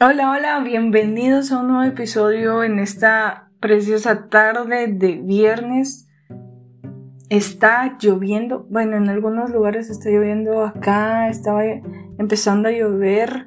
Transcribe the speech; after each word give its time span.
Hola, 0.00 0.32
hola, 0.32 0.58
bienvenidos 0.58 1.52
a 1.52 1.60
un 1.60 1.68
nuevo 1.68 1.84
episodio 1.84 2.64
en 2.64 2.80
esta 2.80 3.48
preciosa 3.60 4.28
tarde 4.28 4.88
de 4.88 5.20
viernes. 5.22 6.08
Está 7.28 7.96
lloviendo, 8.00 8.66
bueno, 8.68 8.96
en 8.96 9.08
algunos 9.08 9.50
lugares 9.50 9.90
está 9.90 10.10
lloviendo, 10.10 10.64
acá 10.64 11.28
estaba 11.28 11.62
empezando 12.18 12.70
a 12.70 12.72
llover, 12.72 13.46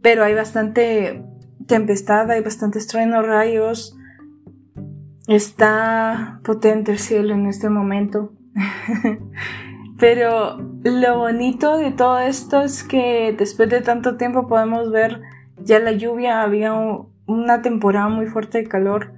pero 0.00 0.22
hay 0.22 0.32
bastante 0.32 1.24
tempestad, 1.66 2.30
hay 2.30 2.40
bastante 2.40 2.78
truenos, 2.86 3.26
rayos. 3.26 3.98
Está 5.26 6.40
potente 6.44 6.92
el 6.92 7.00
cielo 7.00 7.34
en 7.34 7.46
este 7.46 7.68
momento. 7.68 8.32
pero 9.98 10.56
lo 10.84 11.18
bonito 11.18 11.78
de 11.78 11.90
todo 11.90 12.20
esto 12.20 12.62
es 12.62 12.84
que 12.84 13.34
después 13.36 13.68
de 13.68 13.80
tanto 13.80 14.16
tiempo 14.16 14.46
podemos 14.46 14.92
ver 14.92 15.20
ya 15.62 15.78
la 15.78 15.92
lluvia, 15.92 16.42
había 16.42 16.74
una 17.26 17.62
temporada 17.62 18.08
muy 18.08 18.26
fuerte 18.26 18.58
de 18.58 18.68
calor, 18.68 19.12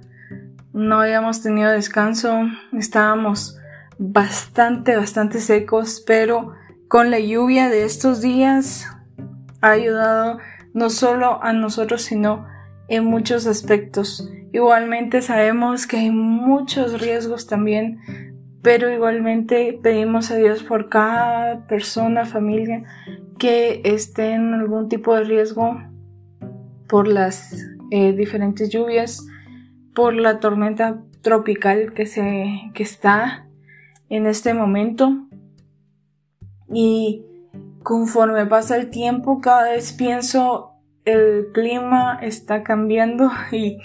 no 0.73 1.01
habíamos 1.01 1.41
tenido 1.41 1.69
descanso, 1.69 2.47
estábamos 2.73 3.59
bastante, 3.97 4.95
bastante 4.95 5.39
secos, 5.39 6.03
pero 6.05 6.53
con 6.87 7.11
la 7.11 7.19
lluvia 7.19 7.69
de 7.69 7.85
estos 7.85 8.21
días 8.21 8.87
ha 9.61 9.71
ayudado 9.71 10.39
no 10.73 10.89
solo 10.89 11.43
a 11.43 11.53
nosotros, 11.53 12.01
sino 12.01 12.47
en 12.87 13.05
muchos 13.05 13.47
aspectos. 13.47 14.29
Igualmente 14.51 15.21
sabemos 15.21 15.87
que 15.87 15.97
hay 15.97 16.11
muchos 16.11 16.99
riesgos 16.99 17.47
también, 17.47 17.99
pero 18.61 18.91
igualmente 18.91 19.79
pedimos 19.81 20.31
a 20.31 20.35
Dios 20.35 20.63
por 20.63 20.89
cada 20.89 21.67
persona, 21.67 22.25
familia 22.25 22.83
que 23.37 23.81
esté 23.83 24.33
en 24.33 24.53
algún 24.53 24.89
tipo 24.89 25.15
de 25.15 25.23
riesgo 25.23 25.81
por 26.93 27.07
las 27.07 27.51
eh, 27.89 28.13
diferentes 28.13 28.69
lluvias, 28.69 29.25
por 29.95 30.13
la 30.13 30.39
tormenta 30.39 31.01
tropical 31.23 31.93
que, 31.95 32.05
se, 32.05 32.69
que 32.75 32.83
está 32.83 33.47
en 34.09 34.27
este 34.27 34.53
momento. 34.53 35.25
Y 36.71 37.25
conforme 37.81 38.45
pasa 38.45 38.75
el 38.75 38.91
tiempo, 38.91 39.41
cada 39.41 39.71
vez 39.71 39.91
pienso 39.93 40.73
el 41.03 41.47
clima 41.51 42.19
está 42.21 42.61
cambiando 42.61 43.31
y 43.51 43.79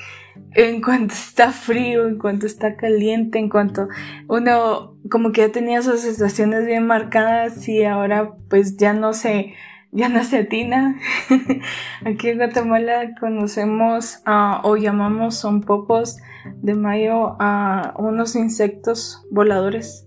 en 0.53 0.83
cuanto 0.83 1.15
está 1.15 1.51
frío, 1.51 2.09
en 2.09 2.19
cuanto 2.19 2.45
está 2.45 2.77
caliente, 2.77 3.39
en 3.39 3.49
cuanto 3.49 3.89
uno 4.29 4.99
como 5.11 5.33
que 5.33 5.41
ya 5.41 5.51
tenía 5.51 5.81
sus 5.81 6.05
estaciones 6.05 6.67
bien 6.67 6.87
marcadas 6.87 7.67
y 7.71 7.85
ahora 7.85 8.35
pues 8.51 8.77
ya 8.77 8.93
no 8.93 9.15
se 9.15 9.55
ya 9.93 10.09
no 10.09 10.23
se 10.25 10.39
atina. 10.39 10.99
Aquí 12.05 12.29
en 12.29 12.39
Guatemala 12.39 13.15
conocemos 13.19 14.23
o 14.63 14.77
llamamos 14.77 15.37
son 15.37 15.63
popos 15.63 16.19
de 16.57 16.75
mayo 16.75 17.37
a 17.41 17.95
unos 17.99 18.37
insectos 18.37 19.27
voladores 19.31 20.05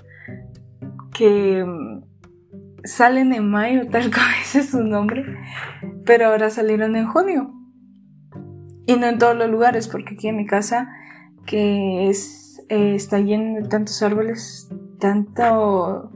que 1.13 1.63
mm, 1.65 2.03
salen 2.83 3.33
en 3.33 3.49
mayo, 3.49 3.87
tal 3.91 4.11
como 4.11 4.25
dice 4.39 4.63
su 4.63 4.83
nombre, 4.83 5.25
pero 6.05 6.27
ahora 6.27 6.49
salieron 6.49 6.95
en 6.95 7.07
junio. 7.07 7.53
Y 8.87 8.95
no 8.95 9.07
en 9.07 9.19
todos 9.19 9.37
los 9.37 9.49
lugares, 9.49 9.87
porque 9.87 10.15
aquí 10.15 10.27
en 10.27 10.37
mi 10.37 10.45
casa, 10.45 10.89
que 11.45 12.09
es, 12.09 12.61
eh, 12.69 12.95
está 12.95 13.19
lleno 13.19 13.61
de 13.61 13.67
tantos 13.67 14.01
árboles, 14.01 14.69
tanto 14.99 16.11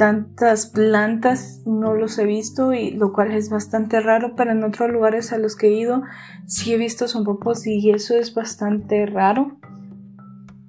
tantas 0.00 0.64
plantas 0.64 1.60
no 1.66 1.92
los 1.94 2.18
he 2.18 2.24
visto 2.24 2.72
y 2.72 2.90
lo 2.92 3.12
cual 3.12 3.32
es 3.32 3.50
bastante 3.50 4.00
raro 4.00 4.34
pero 4.34 4.50
en 4.50 4.64
otros 4.64 4.88
lugares 4.88 5.30
a 5.30 5.36
los 5.36 5.56
que 5.56 5.66
he 5.66 5.72
ido 5.72 6.02
sí 6.46 6.72
he 6.72 6.78
visto 6.78 7.06
son 7.06 7.22
popos 7.22 7.66
y 7.66 7.90
eso 7.90 8.16
es 8.16 8.32
bastante 8.32 9.04
raro. 9.04 9.58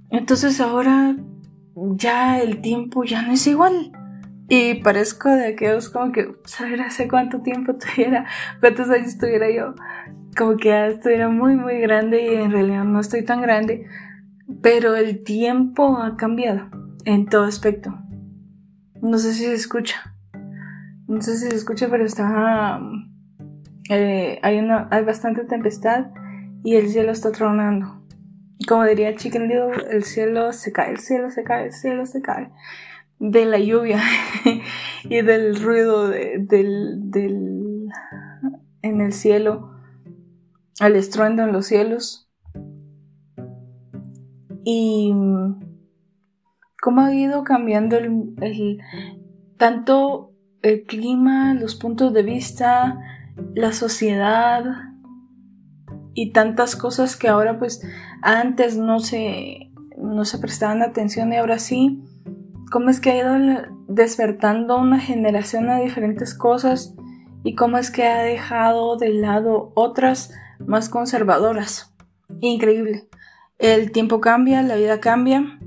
Entonces 0.09 0.59
ahora 0.59 1.15
ya 1.75 2.41
el 2.41 2.59
tiempo 2.59 3.05
ya 3.05 3.21
no 3.21 3.31
es 3.31 3.47
igual. 3.47 3.93
Y 4.49 4.81
parezco 4.81 5.29
de 5.29 5.47
aquellos 5.47 5.87
como 5.87 6.11
que 6.11 6.33
saber 6.43 6.81
hace 6.81 7.07
cuánto 7.07 7.39
tiempo 7.39 7.75
tuviera 7.75 8.25
cuántos 8.59 8.89
años 8.89 9.17
tuviera 9.17 9.49
yo 9.49 9.75
como 10.37 10.57
que 10.57 10.67
ya 10.67 10.87
estuviera 10.87 11.29
muy 11.29 11.55
muy 11.55 11.79
grande 11.79 12.21
y 12.21 12.35
en 12.35 12.51
realidad 12.51 12.83
no 12.83 12.99
estoy 12.99 13.23
tan 13.23 13.41
grande 13.41 13.87
pero 14.61 14.97
el 14.97 15.23
tiempo 15.23 15.99
ha 15.99 16.17
cambiado 16.17 16.67
en 17.05 17.27
todo 17.27 17.45
aspecto 17.45 18.00
no 19.01 19.17
sé 19.17 19.33
si 19.33 19.45
se 19.45 19.53
escucha. 19.53 20.15
No 21.07 21.21
sé 21.21 21.37
si 21.37 21.49
se 21.49 21.55
escucha, 21.55 21.87
pero 21.89 22.05
está. 22.05 22.79
Eh, 23.89 24.39
hay, 24.41 24.59
una, 24.59 24.87
hay 24.91 25.03
bastante 25.03 25.43
tempestad 25.43 26.11
y 26.63 26.75
el 26.75 26.89
cielo 26.89 27.11
está 27.11 27.31
tronando. 27.31 28.01
Como 28.67 28.85
diría 28.85 29.15
Chicken 29.15 29.47
Little, 29.47 29.87
el 29.89 30.03
cielo 30.03 30.53
se 30.53 30.71
cae, 30.71 30.91
el 30.91 30.99
cielo 30.99 31.31
se 31.31 31.43
cae, 31.43 31.65
el 31.65 31.73
cielo 31.73 32.05
se 32.05 32.21
cae. 32.21 32.51
De 33.19 33.45
la 33.45 33.59
lluvia 33.59 33.99
y 35.03 35.21
del 35.21 35.61
ruido 35.61 36.07
del, 36.07 36.47
del, 37.11 37.89
en 38.81 39.01
el 39.01 39.13
cielo, 39.13 39.75
al 40.79 40.95
estruendo 40.95 41.43
en 41.43 41.51
los 41.51 41.65
cielos. 41.65 42.29
Y 44.63 45.11
cómo 46.81 47.01
ha 47.01 47.13
ido 47.13 47.43
cambiando 47.43 47.95
el, 47.97 48.79
tanto 49.57 50.33
el 50.63 50.83
clima, 50.83 51.53
los 51.53 51.75
puntos 51.75 52.11
de 52.11 52.23
vista, 52.23 52.99
la 53.53 53.71
sociedad 53.71 54.63
y 56.15 56.31
tantas 56.31 56.75
cosas 56.75 57.15
que 57.15 57.29
ahora 57.29 57.59
pues 57.59 57.81
antes 58.23 58.77
no 58.77 58.99
se, 58.99 59.71
no 59.95 60.25
se 60.25 60.39
prestaban 60.39 60.81
atención 60.81 61.31
y 61.31 61.37
ahora 61.37 61.59
sí. 61.59 62.03
Cómo 62.71 62.89
es 62.89 62.99
que 62.99 63.11
ha 63.11 63.17
ido 63.17 63.67
despertando 63.87 64.77
una 64.79 64.99
generación 64.99 65.69
a 65.69 65.79
diferentes 65.79 66.33
cosas 66.33 66.95
y 67.43 67.53
cómo 67.53 67.77
es 67.77 67.91
que 67.91 68.07
ha 68.07 68.23
dejado 68.23 68.97
de 68.97 69.09
lado 69.09 69.71
otras 69.75 70.33
más 70.65 70.89
conservadoras. 70.89 71.93
Increíble. 72.39 73.07
El 73.59 73.91
tiempo 73.91 74.19
cambia, 74.19 74.63
la 74.63 74.75
vida 74.75 74.99
cambia 74.99 75.59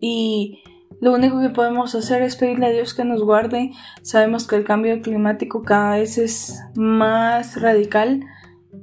y 0.00 0.62
lo 1.00 1.14
único 1.14 1.40
que 1.40 1.48
podemos 1.48 1.94
hacer 1.94 2.22
es 2.22 2.36
pedirle 2.36 2.66
a 2.66 2.70
Dios 2.70 2.92
que 2.92 3.04
nos 3.04 3.22
guarde. 3.22 3.72
Sabemos 4.02 4.46
que 4.46 4.56
el 4.56 4.64
cambio 4.64 5.00
climático 5.00 5.62
cada 5.62 5.96
vez 5.96 6.18
es 6.18 6.62
más 6.74 7.60
radical 7.60 8.20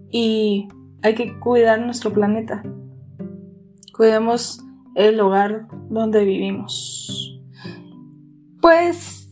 y 0.10 0.68
hay 1.04 1.14
que 1.14 1.38
cuidar 1.40 1.80
nuestro 1.80 2.12
planeta. 2.12 2.64
Cuidemos 3.96 4.64
el 4.96 5.20
hogar 5.20 5.68
donde 5.90 6.26
vivimos. 6.26 7.40
Pues, 8.62 9.30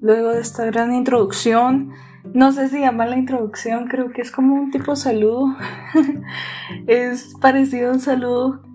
luego 0.00 0.30
de 0.30 0.40
esta 0.40 0.64
gran 0.64 0.92
introducción, 0.92 1.92
no 2.32 2.50
sé 2.50 2.68
si 2.68 2.80
llamar 2.80 3.10
la 3.10 3.16
introducción, 3.16 3.86
creo 3.86 4.10
que 4.10 4.22
es 4.22 4.32
como 4.32 4.56
un 4.56 4.72
tipo 4.72 4.96
saludo. 4.96 5.54
es 6.88 7.32
parecido 7.40 7.90
a 7.90 7.92
un 7.92 8.00
saludo 8.00 8.73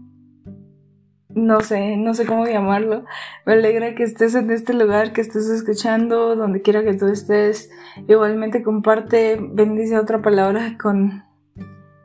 no 1.45 1.61
sé, 1.61 1.97
no 1.97 2.13
sé 2.13 2.25
cómo 2.25 2.45
llamarlo. 2.45 3.05
Me 3.45 3.53
alegra 3.53 3.95
que 3.95 4.03
estés 4.03 4.35
en 4.35 4.51
este 4.51 4.73
lugar, 4.73 5.13
que 5.13 5.21
estés 5.21 5.49
escuchando, 5.49 6.35
donde 6.35 6.61
quiera 6.61 6.83
que 6.83 6.93
tú 6.93 7.07
estés. 7.07 7.69
Igualmente 8.07 8.63
comparte, 8.63 9.37
bendice 9.39 9.97
otra 9.97 10.21
palabra 10.21 10.77
con... 10.81 11.23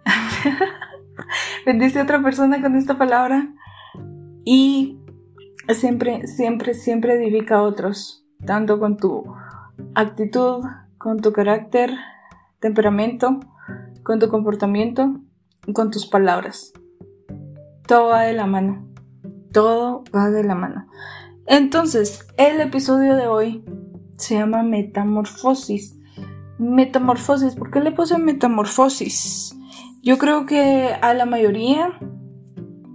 bendice 1.67 2.01
a 2.01 2.05
otra 2.05 2.23
persona 2.23 2.61
con 2.61 2.77
esta 2.77 2.97
palabra. 2.97 3.49
Y 4.45 4.99
siempre, 5.69 6.27
siempre, 6.27 6.75
siempre 6.75 7.15
edifica 7.15 7.57
a 7.57 7.63
otros, 7.63 8.27
tanto 8.45 8.79
con 8.79 8.97
tu 8.97 9.25
actitud, 9.95 10.65
con 10.99 11.21
tu 11.21 11.33
carácter, 11.33 11.91
temperamento, 12.61 13.41
con 14.03 14.19
tu 14.19 14.29
comportamiento, 14.29 15.21
con 15.73 15.91
tus 15.91 16.07
palabras. 16.07 16.73
Todo 17.87 18.09
va 18.09 18.23
de 18.23 18.33
la 18.33 18.47
mano 18.47 18.94
todo 19.55 20.05
va 20.15 20.31
de 20.31 20.45
la 20.45 20.55
mano. 20.55 20.87
Entonces, 21.47 22.27
el 22.37 22.61
episodio 22.61 23.17
de 23.17 23.29
hoy 23.29 23.65
se 24.19 24.35
llama 24.35 24.63
Metamorfosis. 24.63 25.99
Metamorfosis, 26.59 27.55
¿por 27.55 27.71
qué 27.71 27.81
le 27.81 27.93
puse 27.93 28.19
metamorfosis? 28.19 29.57
Yo 30.03 30.19
creo 30.19 30.45
que 30.45 30.91
a 31.01 31.15
la 31.15 31.25
mayoría 31.25 31.99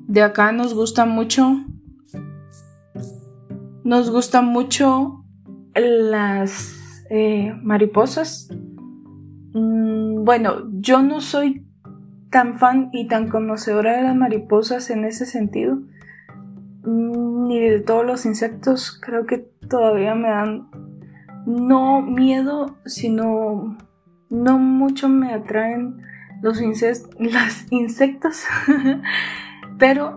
de 0.07 0.21
acá 0.21 0.51
nos 0.51 0.73
gusta 0.73 1.05
mucho. 1.05 1.63
Nos 3.83 4.11
gustan 4.11 4.45
mucho 4.45 5.23
las 5.75 7.05
eh, 7.09 7.53
mariposas. 7.63 8.49
Mm, 9.53 10.25
bueno, 10.25 10.69
yo 10.73 11.01
no 11.01 11.21
soy 11.21 11.65
tan 12.29 12.59
fan 12.59 12.89
y 12.91 13.07
tan 13.07 13.29
conocedora 13.29 13.97
de 13.97 14.03
las 14.03 14.15
mariposas 14.15 14.89
en 14.89 15.05
ese 15.05 15.25
sentido 15.25 15.79
ni 16.83 17.59
de 17.59 17.79
todos 17.81 18.05
los 18.05 18.25
insectos, 18.25 18.99
creo 19.01 19.25
que 19.25 19.37
todavía 19.37 20.15
me 20.15 20.29
dan 20.29 20.69
no 21.45 22.01
miedo, 22.01 22.77
sino 22.85 23.77
no 24.29 24.59
mucho 24.59 25.09
me 25.09 25.33
atraen 25.33 26.01
los, 26.41 26.61
insectos, 27.71 28.45
pero 29.79 30.15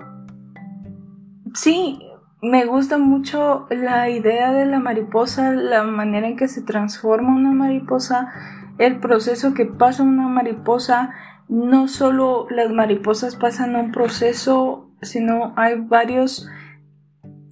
sí, 1.54 2.00
me 2.42 2.66
gusta 2.66 2.98
mucho 2.98 3.66
la 3.70 4.10
idea 4.10 4.52
de 4.52 4.66
la 4.66 4.80
mariposa, 4.80 5.52
la 5.52 5.84
manera 5.84 6.26
en 6.26 6.36
que 6.36 6.48
se 6.48 6.62
transforma 6.62 7.34
una 7.34 7.52
mariposa, 7.52 8.32
el 8.78 8.98
proceso 8.98 9.54
que 9.54 9.64
pasa 9.66 10.02
una 10.02 10.28
mariposa. 10.28 11.14
No 11.48 11.86
solo 11.86 12.46
las 12.50 12.72
mariposas 12.72 13.36
pasan 13.36 13.76
un 13.76 13.92
proceso, 13.92 14.91
sino 15.02 15.52
hay 15.56 15.80
varios 15.80 16.48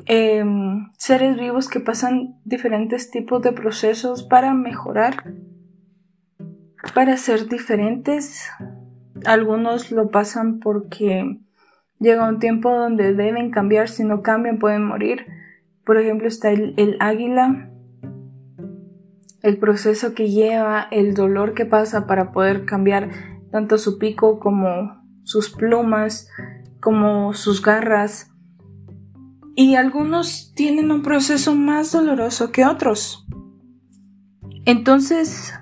em, 0.07 0.91
seres 0.97 1.39
vivos 1.39 1.69
que 1.69 1.81
pasan 1.81 2.41
diferentes 2.45 3.11
tipos 3.11 3.43
de 3.43 3.53
procesos 3.53 4.23
para 4.23 4.55
mejorar 4.55 5.25
para 6.95 7.17
ser 7.17 7.49
diferentes. 7.49 8.51
Algunos 9.25 9.91
lo 9.91 10.11
pasan 10.11 10.61
porque 10.61 11.39
llega 11.99 12.29
un 12.29 12.39
tiempo 12.39 12.71
donde 12.71 13.15
deben 13.15 13.51
cambiar, 13.51 13.89
si 13.89 14.05
no 14.05 14.23
cambian 14.23 14.59
pueden 14.59 14.85
morir. 14.85 15.27
Por 15.85 15.99
ejemplo 15.99 16.29
está 16.29 16.51
el, 16.51 16.97
águila, 17.01 17.71
el 19.43 19.59
proceso 19.59 20.15
que 20.15 20.31
lleva, 20.31 20.87
el 20.91 21.15
dolor 21.15 21.55
que 21.55 21.67
pasa 21.67 22.07
para 22.07 22.33
poder 22.33 22.65
cambiar 22.65 23.11
tanto 23.51 23.79
su 23.79 23.99
pico 23.99 24.39
como 24.39 25.03
sus 25.25 25.51
plumas, 25.51 26.29
como 26.81 27.35
sus 27.35 27.63
garras. 27.63 28.31
Y 29.55 29.75
algunos 29.75 30.53
tienen 30.55 30.91
un 30.91 31.03
proceso 31.03 31.55
más 31.55 31.93
doloroso 31.93 32.51
que 32.51 32.65
otros. 32.65 33.27
Entonces, 34.65 35.53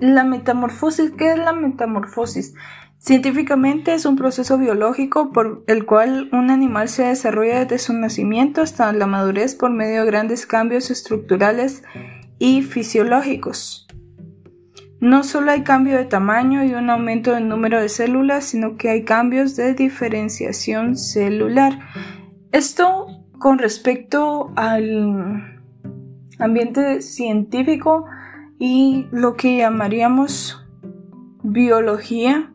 la 0.00 0.24
metamorfosis, 0.24 1.12
¿qué 1.16 1.32
es 1.32 1.38
la 1.38 1.52
metamorfosis? 1.52 2.54
Científicamente 2.98 3.94
es 3.94 4.04
un 4.04 4.16
proceso 4.16 4.58
biológico 4.58 5.30
por 5.30 5.64
el 5.66 5.84
cual 5.84 6.28
un 6.32 6.50
animal 6.50 6.88
se 6.88 7.04
desarrolla 7.04 7.60
desde 7.60 7.78
su 7.78 7.92
nacimiento 7.92 8.62
hasta 8.62 8.92
la 8.92 9.06
madurez 9.06 9.54
por 9.54 9.70
medio 9.70 10.00
de 10.00 10.06
grandes 10.06 10.46
cambios 10.46 10.90
estructurales 10.90 11.82
y 12.38 12.62
fisiológicos. 12.62 13.85
No 15.00 15.24
solo 15.24 15.50
hay 15.50 15.62
cambio 15.62 15.96
de 15.96 16.04
tamaño 16.04 16.64
y 16.64 16.72
un 16.74 16.88
aumento 16.88 17.32
del 17.32 17.48
número 17.48 17.80
de 17.80 17.88
células, 17.88 18.44
sino 18.44 18.76
que 18.76 18.88
hay 18.88 19.04
cambios 19.04 19.54
de 19.54 19.74
diferenciación 19.74 20.96
celular. 20.96 21.78
Esto 22.50 23.06
con 23.38 23.58
respecto 23.58 24.52
al 24.56 25.62
ambiente 26.38 27.02
científico 27.02 28.06
y 28.58 29.06
lo 29.10 29.34
que 29.34 29.58
llamaríamos 29.58 30.66
biología. 31.42 32.52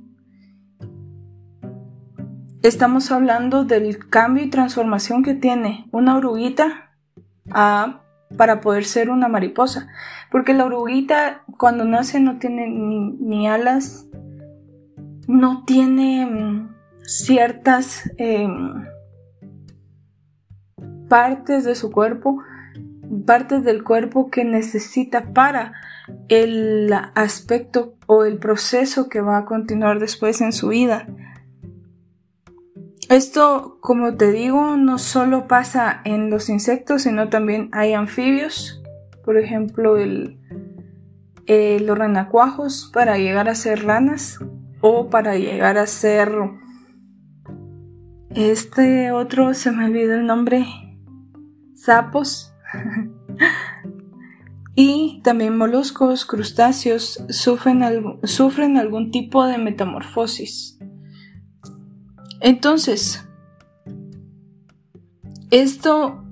Estamos 2.63 3.11
hablando 3.11 3.63
del 3.63 4.09
cambio 4.09 4.43
y 4.43 4.49
transformación 4.49 5.23
que 5.23 5.33
tiene 5.33 5.87
una 5.91 6.15
oruguita 6.15 6.91
para 7.45 8.61
poder 8.61 8.85
ser 8.85 9.09
una 9.09 9.27
mariposa. 9.27 9.87
Porque 10.31 10.53
la 10.53 10.65
oruguita 10.65 11.43
cuando 11.57 11.85
nace 11.85 12.19
no 12.19 12.39
tiene 12.39 12.67
ni, 12.67 13.47
alas, 13.47 14.07
no 15.27 15.63
tiene 15.65 16.25
mm, 16.25 16.75
ciertas 17.03 18.09
em, 18.17 18.85
partes 21.07 21.65
de 21.65 21.75
su 21.75 21.91
cuerpo 21.91 22.41
partes 23.25 23.63
del 23.63 23.83
cuerpo 23.83 24.29
que 24.29 24.45
necesita 24.45 25.33
para 25.33 25.73
el 26.29 26.91
aspecto 27.15 27.95
o 28.07 28.25
el 28.25 28.37
proceso 28.37 29.09
que 29.09 29.21
va 29.21 29.37
a 29.37 29.45
continuar 29.45 29.99
después 29.99 30.41
en 30.41 30.53
su 30.53 30.69
vida. 30.69 31.07
Esto, 33.09 33.77
como 33.81 34.15
te 34.15 34.31
digo, 34.31 34.77
no 34.77 34.97
solo 34.97 35.47
pasa 35.47 36.01
en 36.05 36.29
los 36.29 36.47
insectos, 36.49 37.03
sino 37.03 37.27
también 37.29 37.69
hay 37.73 37.93
anfibios, 37.93 38.80
por 39.23 39.37
ejemplo, 39.37 39.97
el, 39.97 40.39
eh, 41.47 41.79
los 41.81 41.97
renacuajos 41.97 42.89
para 42.93 43.17
llegar 43.17 43.49
a 43.49 43.55
ser 43.55 43.83
ranas 43.83 44.39
o 44.81 45.09
para 45.09 45.37
llegar 45.37 45.77
a 45.77 45.87
ser 45.87 46.31
este 48.35 49.11
otro, 49.11 49.53
se 49.53 49.71
me 49.71 49.85
olvidó 49.85 50.15
el 50.15 50.25
nombre, 50.25 50.65
sapos 51.75 52.53
y 54.75 55.21
también 55.23 55.57
moluscos, 55.57 56.25
crustáceos 56.25 57.23
sufren, 57.29 57.81
sufren 58.23 58.77
algún 58.77 59.11
tipo 59.11 59.45
de 59.45 59.57
metamorfosis. 59.57 60.79
Entonces, 62.39 63.27
esto 65.51 66.23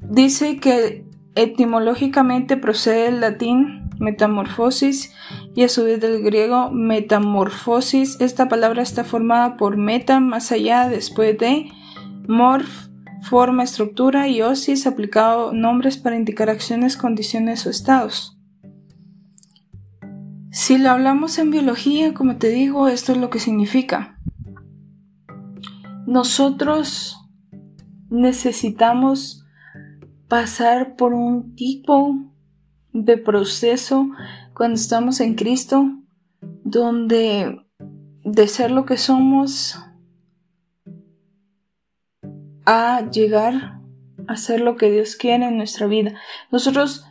dice 0.00 0.58
que 0.58 1.05
etimológicamente 1.36 2.56
procede 2.56 3.04
del 3.04 3.20
latín 3.20 3.90
metamorfosis 3.98 5.14
y 5.54 5.62
a 5.62 5.68
su 5.68 5.84
vez 5.84 6.00
del 6.00 6.22
griego 6.22 6.70
metamorfosis. 6.70 8.20
Esta 8.20 8.48
palabra 8.48 8.82
está 8.82 9.04
formada 9.04 9.56
por 9.56 9.76
meta 9.76 10.20
más 10.20 10.50
allá 10.52 10.88
después 10.88 11.38
de 11.38 11.70
morf 12.26 12.88
forma, 13.22 13.64
estructura 13.64 14.28
y 14.28 14.42
osis 14.42 14.86
aplicado 14.86 15.52
nombres 15.52 15.96
para 15.98 16.16
indicar 16.16 16.48
acciones, 16.48 16.96
condiciones 16.96 17.66
o 17.66 17.70
estados. 17.70 18.38
Si 20.50 20.78
lo 20.78 20.90
hablamos 20.90 21.38
en 21.38 21.50
biología, 21.50 22.14
como 22.14 22.36
te 22.36 22.48
digo, 22.48 22.88
esto 22.88 23.12
es 23.12 23.18
lo 23.18 23.28
que 23.28 23.40
significa. 23.40 24.18
Nosotros 26.06 27.18
necesitamos 28.08 29.45
pasar 30.28 30.96
por 30.96 31.14
un 31.14 31.54
tipo 31.54 32.14
de 32.92 33.16
proceso 33.16 34.08
cuando 34.54 34.76
estamos 34.76 35.20
en 35.20 35.34
Cristo, 35.34 35.86
donde 36.64 37.60
de 38.24 38.48
ser 38.48 38.70
lo 38.70 38.84
que 38.86 38.96
somos 38.96 39.78
a 42.64 43.08
llegar 43.10 43.80
a 44.26 44.36
ser 44.36 44.60
lo 44.60 44.76
que 44.76 44.90
Dios 44.90 45.16
quiere 45.16 45.46
en 45.46 45.56
nuestra 45.56 45.86
vida. 45.86 46.14
Nosotros 46.50 47.04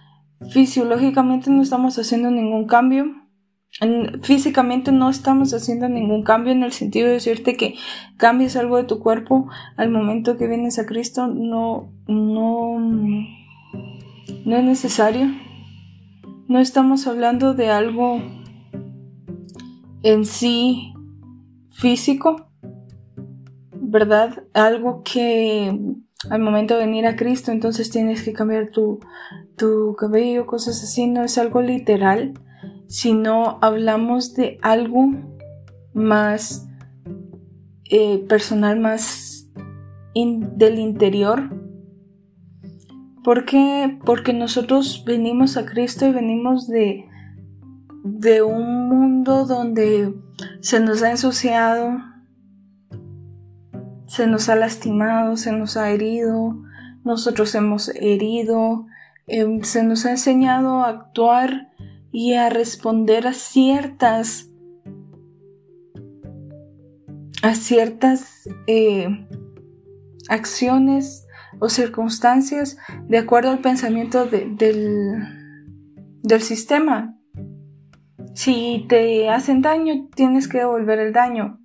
fisiológicamente 0.50 1.50
no 1.50 1.62
estamos 1.62 1.98
haciendo 1.98 2.30
ningún 2.30 2.68
cambio. 2.68 3.06
Físicamente 4.22 4.92
no 4.92 5.10
estamos 5.10 5.54
haciendo 5.54 5.90
ningún 5.90 6.24
cambio 6.24 6.54
en 6.54 6.64
el 6.64 6.72
sentido 6.72 7.08
de 7.08 7.14
decirte 7.14 7.58
que 7.58 7.76
cambies 8.18 8.56
algo 8.56 8.78
de 8.78 8.86
tu 8.86 9.00
cuerpo 9.00 9.50
al 9.76 9.90
momento 9.90 10.38
que 10.38 10.48
vienes 10.48 10.80
a 10.80 10.86
Cristo. 10.86 11.28
No, 11.28 11.92
no, 12.08 12.80
no 12.80 14.58
es 14.58 14.64
necesario. 14.64 15.28
No 16.48 16.60
estamos 16.60 17.08
hablando 17.08 17.54
de 17.54 17.70
algo 17.70 18.22
en 20.04 20.26
sí 20.26 20.94
físico, 21.72 22.48
¿verdad? 23.74 24.44
Algo 24.54 25.02
que 25.04 25.78
al 26.30 26.40
momento 26.42 26.76
de 26.76 26.86
venir 26.86 27.06
a 27.06 27.16
Cristo 27.16 27.52
entonces 27.52 27.90
tienes 27.90 28.24
que 28.24 28.34
cambiar 28.34 28.70
tu, 28.70 29.00
tu 29.58 29.96
cabello, 29.96 30.46
cosas 30.46 30.82
así, 30.84 31.08
no 31.08 31.24
es 31.24 31.38
algo 31.38 31.62
literal, 31.62 32.34
sino 32.88 33.58
hablamos 33.62 34.34
de 34.34 34.60
algo 34.62 35.12
más 35.94 36.68
eh, 37.90 38.20
personal, 38.28 38.80
más 38.80 39.48
del 40.14 40.80
interior. 40.80 41.50
¿Por 43.24 43.46
qué? 43.46 44.00
Porque 44.06 44.34
nosotros 44.34 45.04
venimos 45.06 45.58
a 45.58 45.66
Cristo 45.66 46.06
y 46.06 46.12
venimos 46.12 46.68
de, 46.68 47.06
de 48.04 48.44
un 48.44 48.88
mundo 48.88 49.46
donde 49.46 50.14
se 50.62 50.80
nos 50.80 51.02
ha 51.02 51.12
ensuciado, 51.12 51.98
se 54.06 54.28
nos 54.28 54.48
ha 54.50 54.56
lastimado, 54.56 55.38
se 55.38 55.52
nos 55.52 55.76
ha 55.76 55.90
herido, 55.90 56.62
nosotros 57.04 57.54
hemos 57.56 57.90
herido, 57.90 58.86
em, 59.28 59.62
se 59.64 59.84
nos 59.84 60.06
ha 60.06 60.12
enseñado 60.12 60.82
a 60.82 60.90
actuar 60.90 61.70
y 62.18 62.36
a 62.36 62.50
responder 62.50 63.28
a 63.28 63.34
ciertas 63.34 64.50
a 67.44 67.56
ciertas 67.56 68.48
eh, 68.68 69.28
acciones 70.30 71.28
o 71.60 71.68
circunstancias 71.68 72.78
de 73.10 73.18
acuerdo 73.18 73.52
al 73.52 73.60
pensamiento 73.60 74.26
del, 74.26 74.56
del 74.56 76.42
sistema. 76.42 77.20
Si 78.34 78.86
te 78.88 79.28
hacen 79.28 79.62
daño, 79.62 80.08
tienes 80.16 80.48
que 80.48 80.60
devolver 80.60 81.00
el 81.00 81.12
daño. 81.12 81.60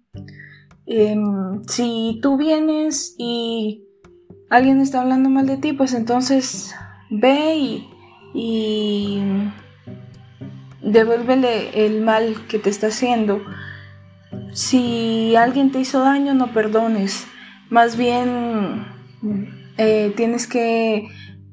Em, 0.84 1.62
si 1.68 2.18
tú 2.20 2.36
vienes 2.36 3.14
y 3.18 3.84
alguien 4.50 4.80
está 4.80 5.00
hablando 5.00 5.30
mal 5.30 5.46
de 5.46 5.58
ti, 5.58 5.74
pues 5.74 5.94
entonces 5.94 6.74
ve 7.08 7.84
y, 8.34 9.38
devuélvele 10.82 11.86
el 11.86 12.02
mal 12.02 12.46
que 12.48 12.58
te 12.58 12.70
está 12.70 12.88
haciendo. 12.88 13.42
Si 14.52 15.36
alguien 15.36 15.70
te 15.72 15.80
hizo 15.80 16.00
daño, 16.00 16.34
no 16.34 16.52
perdones. 16.52 17.26
Más 17.68 17.96
bien 17.96 18.86
eh, 19.76 20.12
tienes 20.16 20.46
que 20.46 21.08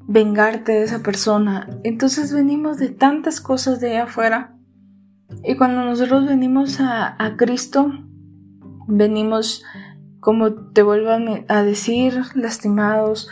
vengarte 0.06 0.72
de 0.72 0.84
esa 0.84 1.02
persona. 1.02 1.68
Entonces 1.84 2.32
venimos 2.32 2.78
de 2.78 2.88
tantas 2.88 3.40
cosas 3.40 3.80
de 3.80 3.98
afuera. 3.98 4.54
Y 5.44 5.56
cuando 5.56 5.84
nosotros 5.84 6.26
venimos 6.26 6.78
a, 6.80 7.34
Cristo, 7.36 7.92
venimos, 8.86 9.62
como 10.20 10.54
te 10.72 10.82
vuelvo 10.82 11.10
a 11.48 11.62
decir, 11.62 12.22
lastimados, 12.34 13.28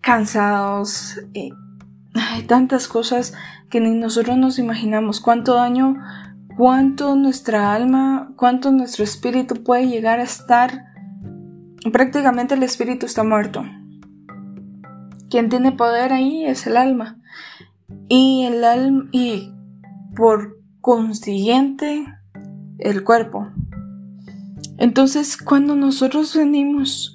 cansados. 0.00 1.20
hay 2.14 2.42
tantas 2.42 2.88
cosas 2.88 3.34
que 3.72 3.80
ni 3.80 3.90
nosotros 3.92 4.36
nos 4.36 4.58
imaginamos. 4.58 5.18
Cuánto 5.18 5.54
daño, 5.54 5.96
cuánto 6.58 7.16
nuestra 7.16 7.74
alma, 7.74 8.30
cuánto 8.36 8.70
nuestro 8.70 9.02
espíritu 9.02 9.64
puede 9.64 9.88
llegar 9.88 10.20
a 10.20 10.24
estar. 10.24 10.84
Prácticamente 11.90 12.54
el 12.54 12.64
espíritu 12.64 13.06
está 13.06 13.24
muerto. 13.24 13.64
Quien 15.30 15.48
tiene 15.48 15.72
poder 15.72 16.12
ahí 16.12 16.44
es 16.44 16.66
el 16.66 16.76
alma. 16.76 17.16
Y 18.10 18.44
el 18.44 18.62
alma, 18.62 19.08
y 19.10 19.54
por 20.14 20.60
consiguiente, 20.82 22.04
el 22.78 23.04
cuerpo. 23.04 23.48
Entonces, 24.76 25.38
cuando 25.38 25.76
nosotros 25.76 26.36
venimos 26.36 27.14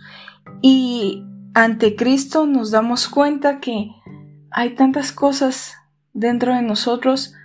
y 0.63 1.23
ante 1.53 1.95
Cristo 1.95 2.47
nos 2.47 2.71
damos 2.71 3.07
cuenta 3.07 3.59
que 3.59 3.91
hay 4.49 4.73
tantas 4.73 5.11
cosas 5.11 5.76
dentro 6.17 6.55
de 6.55 6.63
nosotros 6.63 7.35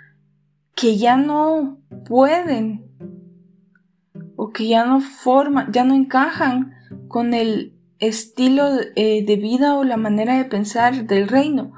que 0.74 0.96
ya 0.96 1.18
no 1.18 1.78
pueden 2.08 2.86
o 4.36 4.50
que 4.50 4.66
ya 4.66 4.86
no 4.86 5.00
forman, 5.00 5.70
ya 5.72 5.84
no 5.84 5.94
encajan 5.94 6.72
con 7.06 7.34
el 7.34 7.74
estilo 7.98 8.64
eh, 8.96 9.24
de 9.24 9.36
vida 9.36 9.76
o 9.76 9.84
la 9.84 9.98
manera 9.98 10.38
de 10.38 10.46
pensar 10.46 11.06
del 11.06 11.28
reino. 11.28 11.72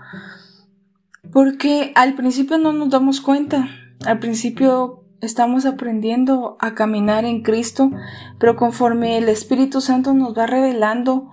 Porque 1.32 1.92
al 1.96 2.14
principio 2.14 2.58
no 2.58 2.72
nos 2.72 2.90
damos 2.90 3.20
cuenta, 3.20 3.68
al 4.06 4.20
principio 4.20 5.02
estamos 5.20 5.66
aprendiendo 5.66 6.56
a 6.60 6.74
caminar 6.74 7.24
en 7.24 7.42
Cristo, 7.42 7.90
pero 8.38 8.54
conforme 8.54 9.18
el 9.18 9.28
Espíritu 9.28 9.80
Santo 9.80 10.14
nos 10.14 10.38
va 10.38 10.46
revelando 10.46 11.28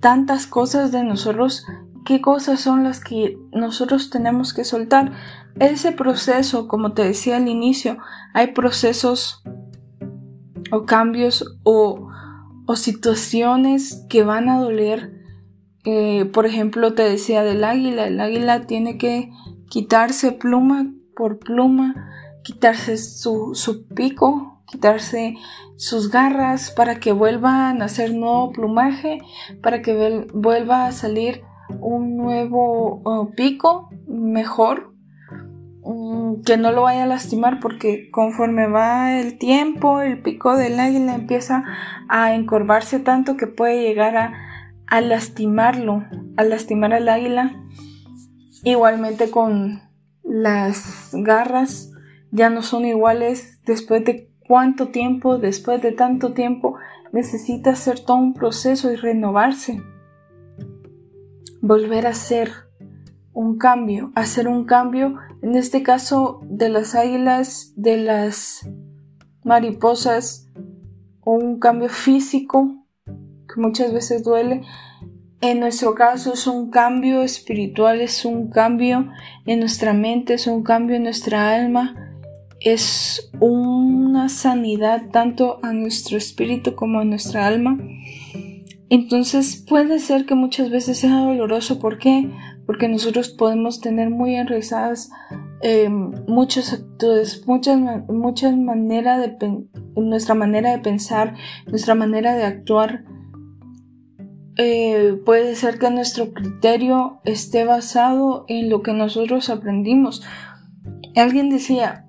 tantas 0.00 0.46
cosas 0.46 0.92
de 0.92 1.04
nosotros, 1.04 1.64
qué 2.06 2.22
cosas 2.22 2.60
son 2.60 2.84
las 2.84 3.00
que 3.00 3.38
nosotros 3.52 4.08
tenemos 4.08 4.54
que 4.54 4.64
soltar. 4.64 5.12
Ese 5.58 5.92
proceso, 5.92 6.68
como 6.68 6.92
te 6.92 7.04
decía 7.04 7.36
al 7.36 7.48
inicio, 7.48 7.98
hay 8.32 8.52
procesos 8.52 9.42
o 10.70 10.86
cambios 10.86 11.58
o 11.64 12.06
situaciones 12.74 14.04
que 14.08 14.22
van 14.22 14.48
a 14.48 14.60
doler. 14.60 15.12
Eh, 15.84 16.24
por 16.26 16.46
ejemplo, 16.46 16.94
te 16.94 17.02
decía 17.02 17.42
del 17.42 17.64
águila, 17.64 18.06
el 18.06 18.20
águila 18.20 18.66
tiene 18.66 18.98
que 18.98 19.30
quitarse 19.68 20.32
pluma 20.32 20.92
por 21.14 21.38
pluma, 21.38 21.94
quitarse 22.42 22.96
su, 22.96 23.54
su 23.54 23.86
pico, 23.88 24.62
quitarse 24.66 25.36
sus 25.76 26.10
garras 26.10 26.70
para 26.70 26.98
que 26.98 27.12
vuelva 27.12 27.68
a 27.68 27.74
nacer 27.74 28.14
nuevo 28.14 28.52
plumaje, 28.52 29.18
para 29.62 29.82
que 29.82 30.26
vuelva 30.32 30.86
a 30.86 30.92
salir 30.92 31.42
un 31.80 32.16
nuevo 32.16 33.02
pico 33.36 33.90
mejor 34.06 34.96
Mm, 35.88 36.42
que 36.42 36.56
no 36.56 36.72
lo 36.72 36.82
vaya 36.82 37.04
a 37.04 37.06
lastimar 37.06 37.60
porque 37.60 38.10
conforme 38.10 38.66
va 38.66 39.20
el 39.20 39.38
tiempo 39.38 40.00
el 40.00 40.20
pico 40.20 40.56
del 40.56 40.80
águila 40.80 41.14
empieza 41.14 41.62
a 42.08 42.34
encorvarse 42.34 42.98
tanto 42.98 43.36
que 43.36 43.46
puede 43.46 43.82
llegar 43.82 44.16
a, 44.16 44.32
a 44.88 45.00
lastimarlo, 45.00 46.04
a 46.36 46.42
lastimar 46.42 46.92
al 46.92 47.08
águila. 47.08 47.54
Igualmente 48.64 49.30
con 49.30 49.80
las 50.24 51.10
garras 51.12 51.92
ya 52.32 52.50
no 52.50 52.62
son 52.62 52.84
iguales 52.84 53.60
después 53.64 54.04
de 54.04 54.28
cuánto 54.40 54.88
tiempo, 54.88 55.38
después 55.38 55.82
de 55.82 55.92
tanto 55.92 56.32
tiempo 56.32 56.74
necesita 57.12 57.70
hacer 57.70 58.00
todo 58.00 58.16
un 58.16 58.34
proceso 58.34 58.90
y 58.90 58.96
renovarse. 58.96 59.80
Volver 61.68 62.06
a 62.06 62.14
ser 62.14 62.52
un 63.32 63.58
cambio, 63.58 64.12
hacer 64.14 64.46
un 64.46 64.66
cambio, 64.66 65.16
en 65.42 65.56
este 65.56 65.82
caso 65.82 66.38
de 66.44 66.68
las 66.68 66.94
águilas, 66.94 67.72
de 67.74 67.96
las 67.96 68.70
mariposas, 69.42 70.48
un 71.24 71.58
cambio 71.58 71.88
físico 71.88 72.86
que 73.04 73.60
muchas 73.60 73.92
veces 73.92 74.22
duele. 74.22 74.62
En 75.40 75.58
nuestro 75.58 75.96
caso 75.96 76.34
es 76.34 76.46
un 76.46 76.70
cambio 76.70 77.22
espiritual, 77.22 78.00
es 78.00 78.24
un 78.24 78.48
cambio 78.48 79.10
en 79.44 79.58
nuestra 79.58 79.92
mente, 79.92 80.34
es 80.34 80.46
un 80.46 80.62
cambio 80.62 80.94
en 80.94 81.02
nuestra 81.02 81.52
alma, 81.52 81.96
es 82.60 83.32
una 83.40 84.28
sanidad 84.28 85.10
tanto 85.10 85.58
a 85.64 85.72
nuestro 85.72 86.16
espíritu 86.16 86.76
como 86.76 87.00
a 87.00 87.04
nuestra 87.04 87.44
alma. 87.48 87.76
Entonces 88.88 89.64
puede 89.68 89.98
ser 89.98 90.26
que 90.26 90.34
muchas 90.34 90.70
veces 90.70 90.98
sea 90.98 91.20
doloroso. 91.20 91.78
¿Por 91.78 91.98
qué? 91.98 92.30
porque 92.66 92.88
nosotros 92.88 93.30
podemos 93.30 93.80
tener 93.80 94.10
muy 94.10 94.34
enraizadas 94.34 95.10
eh, 95.62 95.88
muchas 95.88 96.72
actitudes, 96.72 97.46
muchas, 97.46 97.78
muchas 98.08 98.56
maneras 98.56 99.20
de 99.20 99.64
nuestra 99.94 100.34
manera 100.34 100.72
de 100.72 100.80
pensar, 100.80 101.34
nuestra 101.66 101.94
manera 101.94 102.34
de 102.34 102.44
actuar. 102.44 103.04
Eh, 104.58 105.20
puede 105.24 105.54
ser 105.54 105.78
que 105.78 105.90
nuestro 105.90 106.32
criterio 106.32 107.20
esté 107.24 107.64
basado 107.64 108.44
en 108.48 108.68
lo 108.68 108.82
que 108.82 108.92
nosotros 108.92 109.48
aprendimos. 109.48 110.22
Alguien 111.14 111.50
decía, 111.50 112.06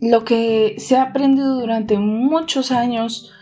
lo 0.00 0.24
que 0.24 0.74
se 0.78 0.96
ha 0.96 1.04
aprendido 1.04 1.60
durante 1.60 1.98
muchos 1.98 2.72
años, 2.72 3.32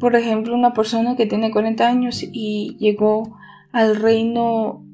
por 0.00 0.16
ejemplo, 0.16 0.54
una 0.54 0.72
persona 0.72 1.16
que 1.16 1.26
tiene 1.26 1.50
40 1.50 1.86
años 1.86 2.22
y 2.22 2.76
llegó 2.78 3.36
al 3.72 3.96
reino 3.96 4.84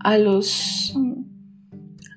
a 0.00 0.18
los 0.18 0.94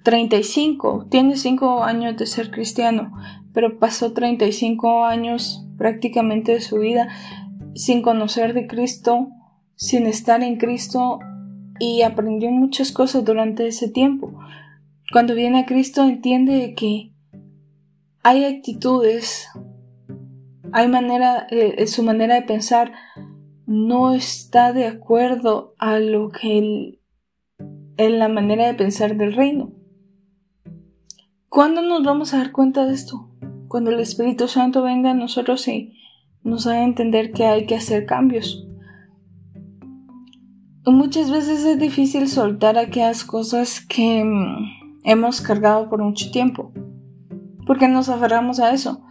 35, 0.03 1.07
tiene 1.09 1.35
5 1.35 1.83
años 1.83 2.17
de 2.17 2.25
ser 2.25 2.51
cristiano, 2.51 3.11
pero 3.53 3.79
pasó 3.79 4.13
35 4.13 5.05
años 5.05 5.65
prácticamente 5.77 6.53
de 6.53 6.61
su 6.61 6.77
vida 6.77 7.09
sin 7.75 8.01
conocer 8.01 8.53
de 8.53 8.67
Cristo, 8.67 9.29
sin 9.75 10.05
estar 10.05 10.43
en 10.43 10.57
Cristo 10.57 11.19
y 11.79 12.01
aprendió 12.01 12.51
muchas 12.51 12.91
cosas 12.91 13.23
durante 13.23 13.67
ese 13.67 13.89
tiempo. 13.89 14.33
Cuando 15.11 15.33
viene 15.33 15.59
a 15.59 15.65
Cristo 15.65 16.03
entiende 16.03 16.73
que 16.75 17.11
hay 18.21 18.45
actitudes, 18.45 19.47
hay 20.73 20.87
manera, 20.87 21.47
eh, 21.49 21.87
su 21.87 22.03
manera 22.03 22.35
de 22.35 22.41
pensar 22.43 22.93
no 23.65 24.13
está 24.13 24.73
de 24.73 24.87
acuerdo 24.87 25.75
a 25.77 25.99
lo 25.99 26.29
que 26.29 26.99
en 27.97 28.19
la 28.19 28.29
manera 28.29 28.65
de 28.65 28.73
pensar 28.73 29.17
del 29.17 29.33
reino. 29.33 29.73
¿Cuándo 31.49 31.81
nos 31.81 32.03
vamos 32.03 32.33
a 32.33 32.37
dar 32.37 32.51
cuenta 32.51 32.85
de 32.85 32.93
esto? 32.93 33.29
Cuando 33.67 33.91
el 33.91 33.99
Espíritu 33.99 34.47
Santo 34.47 34.83
venga 34.83 35.11
a 35.11 35.15
nosotros 35.15 35.67
y 35.67 35.93
nos 36.43 36.67
haga 36.67 36.83
entender 36.83 37.31
que 37.31 37.45
hay 37.45 37.65
que 37.65 37.75
hacer 37.75 38.05
cambios. 38.05 38.65
Muchas 40.85 41.29
veces 41.29 41.65
es 41.65 41.77
difícil 41.77 42.27
soltar 42.27 42.77
aquellas 42.77 43.23
cosas 43.23 43.81
que 43.81 44.23
mm, 44.23 45.01
hemos 45.03 45.41
cargado 45.41 45.89
por 45.89 46.01
mucho 46.01 46.31
tiempo, 46.31 46.71
porque 47.65 47.87
nos 47.87 48.09
aferramos 48.09 48.59
a 48.59 48.71
eso. 48.73 49.03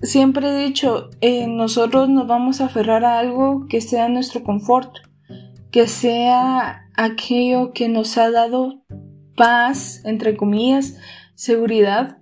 Siempre 0.00 0.48
he 0.48 0.66
dicho, 0.66 1.10
eh, 1.20 1.48
nosotros 1.48 2.08
nos 2.08 2.28
vamos 2.28 2.60
a 2.60 2.66
aferrar 2.66 3.04
a 3.04 3.18
algo 3.18 3.66
que 3.68 3.80
sea 3.80 4.08
nuestro 4.08 4.44
confort, 4.44 4.98
que 5.72 5.88
sea 5.88 6.88
aquello 6.96 7.72
que 7.72 7.88
nos 7.88 8.16
ha 8.16 8.30
dado 8.30 8.84
paz, 9.36 10.02
entre 10.04 10.36
comillas, 10.36 10.96
seguridad, 11.34 12.18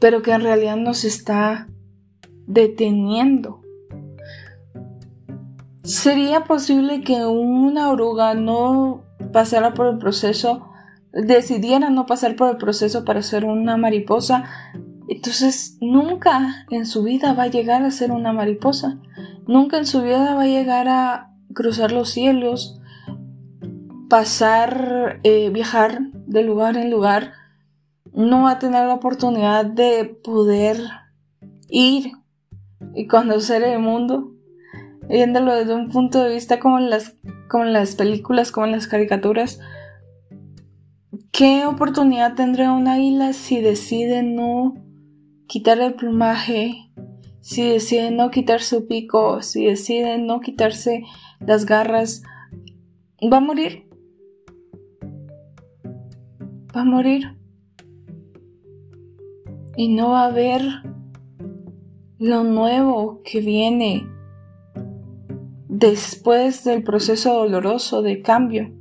pero 0.00 0.22
que 0.22 0.32
en 0.32 0.40
realidad 0.40 0.76
nos 0.76 1.04
está 1.04 1.68
deteniendo. 2.46 3.60
¿Sería 5.84 6.44
posible 6.44 7.02
que 7.02 7.24
una 7.24 7.90
oruga 7.90 8.34
no 8.34 9.04
pasara 9.32 9.74
por 9.74 9.86
el 9.86 9.98
proceso, 9.98 10.68
decidiera 11.12 11.88
no 11.88 12.06
pasar 12.06 12.34
por 12.34 12.50
el 12.50 12.56
proceso 12.56 13.04
para 13.04 13.22
ser 13.22 13.44
una 13.44 13.76
mariposa? 13.76 14.44
Entonces 15.10 15.76
nunca 15.80 16.66
en 16.70 16.86
su 16.86 17.02
vida 17.02 17.32
va 17.34 17.42
a 17.42 17.48
llegar 17.48 17.82
a 17.82 17.90
ser 17.90 18.12
una 18.12 18.32
mariposa. 18.32 19.00
Nunca 19.48 19.76
en 19.76 19.84
su 19.84 20.02
vida 20.02 20.36
va 20.36 20.42
a 20.42 20.46
llegar 20.46 20.88
a 20.88 21.34
cruzar 21.52 21.90
los 21.90 22.10
cielos, 22.10 22.80
pasar, 24.08 25.18
eh, 25.24 25.50
viajar 25.50 26.00
de 26.26 26.44
lugar 26.44 26.76
en 26.76 26.92
lugar 26.92 27.32
no 28.14 28.44
va 28.44 28.52
a 28.52 28.58
tener 28.60 28.86
la 28.86 28.94
oportunidad 28.94 29.64
de 29.64 30.04
poder 30.04 30.78
ir 31.68 32.12
y 32.94 33.08
conocer 33.08 33.64
el 33.64 33.80
mundo, 33.80 34.32
viéndolo 35.08 35.54
desde 35.54 35.74
un 35.74 35.90
punto 35.90 36.22
de 36.22 36.34
vista 36.34 36.60
como 36.60 36.78
en 36.78 36.88
las, 36.88 37.16
como 37.48 37.64
en 37.64 37.72
las 37.72 37.96
películas, 37.96 38.52
como 38.52 38.66
en 38.66 38.72
las 38.72 38.86
caricaturas. 38.86 39.58
¿Qué 41.32 41.66
oportunidad 41.66 42.34
tendría 42.34 42.72
un 42.72 42.86
águila 42.86 43.32
si 43.32 43.60
decide 43.60 44.22
no 44.22 44.74
quitar 45.50 45.80
el 45.80 45.94
plumaje, 45.94 46.92
si 47.40 47.68
decide 47.68 48.12
no 48.12 48.30
quitar 48.30 48.62
su 48.62 48.86
pico, 48.86 49.42
si 49.42 49.66
decide 49.66 50.16
no 50.16 50.38
quitarse 50.40 51.02
las 51.40 51.66
garras? 51.66 52.22
Va 53.20 53.38
a 53.38 53.40
morir. 53.40 53.88
Va 56.74 56.82
a 56.82 56.84
morir. 56.84 57.36
Y 59.76 59.88
no 59.88 60.10
va 60.10 60.22
a 60.22 60.26
haber 60.26 60.62
lo 62.20 62.44
nuevo 62.44 63.20
que 63.24 63.40
viene 63.40 64.06
después 65.68 66.62
del 66.62 66.84
proceso 66.84 67.34
doloroso 67.34 68.02
de 68.02 68.22
cambio. 68.22 68.72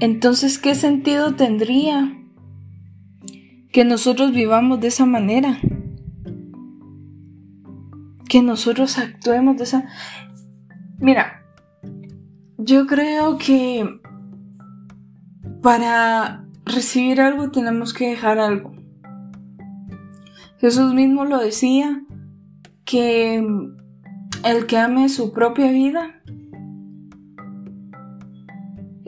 Entonces, 0.00 0.58
¿qué 0.58 0.74
sentido 0.74 1.36
tendría 1.36 2.17
que 3.72 3.84
nosotros 3.84 4.32
vivamos 4.32 4.80
de 4.80 4.88
esa 4.88 5.06
manera? 5.06 5.58
Que 8.28 8.42
nosotros 8.42 8.98
actuemos 8.98 9.56
de 9.56 9.64
esa... 9.64 9.88
Mira, 10.98 11.42
yo 12.56 12.86
creo 12.86 13.38
que 13.38 14.00
para 15.62 16.44
recibir 16.64 17.20
algo 17.20 17.50
tenemos 17.50 17.94
que 17.94 18.10
dejar 18.10 18.38
algo. 18.38 18.72
Jesús 20.58 20.92
mismo 20.92 21.24
lo 21.24 21.38
decía, 21.38 22.02
que 22.88 23.46
el 24.44 24.66
que 24.66 24.78
ame 24.78 25.10
su 25.10 25.34
propia 25.34 25.70
vida, 25.70 26.17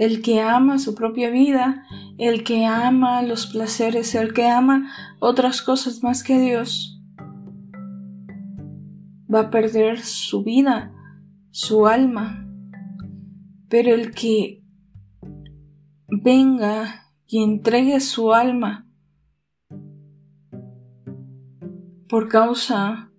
el 0.00 0.22
que 0.22 0.40
ama 0.40 0.78
su 0.78 0.94
propia 0.94 1.28
vida, 1.28 1.84
el 2.16 2.42
que 2.42 2.64
ama 2.64 3.20
los 3.20 3.46
placeres, 3.46 4.14
el 4.14 4.32
que 4.32 4.48
ama 4.48 4.90
otras 5.18 5.60
cosas 5.60 6.02
más 6.02 6.22
que 6.22 6.38
Dios, 6.38 7.02
va 9.32 9.40
a 9.40 9.50
perder 9.50 10.00
su 10.00 10.42
vida, 10.42 10.90
su 11.50 11.86
alma. 11.86 12.48
Pero 13.68 13.94
el 13.94 14.12
que 14.12 14.64
venga 16.08 17.12
y 17.26 17.42
entregue 17.42 18.00
su 18.00 18.32
alma 18.32 18.88
por 22.08 22.30
causa 22.30 23.12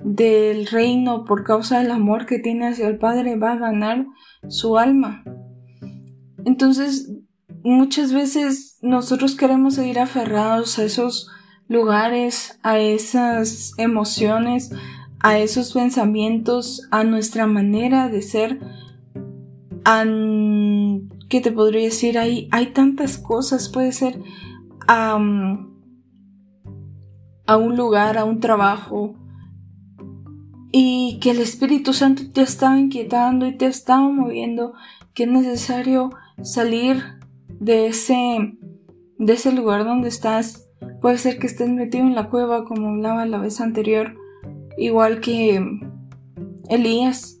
del 0.00 0.66
reino, 0.66 1.24
por 1.24 1.44
causa 1.44 1.78
del 1.78 1.92
amor 1.92 2.26
que 2.26 2.40
tiene 2.40 2.66
hacia 2.66 2.88
el 2.88 2.98
Padre, 2.98 3.36
va 3.36 3.52
a 3.52 3.58
ganar 3.58 4.04
su 4.48 4.78
alma. 4.78 5.22
Entonces, 6.46 7.10
muchas 7.64 8.12
veces 8.12 8.78
nosotros 8.80 9.34
queremos 9.34 9.74
seguir 9.74 9.98
aferrados 9.98 10.78
a 10.78 10.84
esos 10.84 11.28
lugares, 11.66 12.60
a 12.62 12.78
esas 12.78 13.72
emociones, 13.78 14.70
a 15.18 15.40
esos 15.40 15.72
pensamientos, 15.72 16.86
a 16.92 17.02
nuestra 17.02 17.48
manera 17.48 18.08
de 18.08 18.22
ser, 18.22 18.60
a, 19.84 20.04
¿qué 21.28 21.40
te 21.40 21.50
podría 21.50 21.82
decir? 21.82 22.16
Hay, 22.16 22.48
hay 22.52 22.66
tantas 22.66 23.18
cosas, 23.18 23.68
puede 23.68 23.90
ser 23.90 24.22
a, 24.86 25.16
un 25.16 25.76
lugar, 27.76 28.18
a 28.18 28.24
un 28.24 28.38
trabajo, 28.38 29.16
y 30.70 31.18
que 31.20 31.32
el 31.32 31.40
Espíritu 31.40 31.92
Santo 31.92 32.22
te 32.32 32.42
estaba 32.42 32.78
inquietando 32.78 33.48
y 33.48 33.56
te 33.56 33.66
estaba 33.66 34.08
moviendo, 34.08 34.74
que 35.12 35.24
es 35.24 35.30
necesario 35.30 36.10
salir 36.42 37.02
de 37.48 37.86
ese, 37.86 38.58
de 39.18 39.32
ese 39.32 39.52
lugar 39.52 39.84
donde 39.84 40.08
estás. 40.08 40.68
Puede 41.00 41.18
ser 41.18 41.38
que 41.38 41.46
estés 41.46 41.68
metido 41.68 42.06
en 42.06 42.14
la 42.14 42.28
cueva, 42.28 42.64
como 42.64 42.88
hablaba 42.88 43.26
la 43.26 43.38
vez 43.38 43.60
anterior, 43.60 44.14
igual 44.76 45.20
que 45.20 45.62
Elías. 46.68 47.40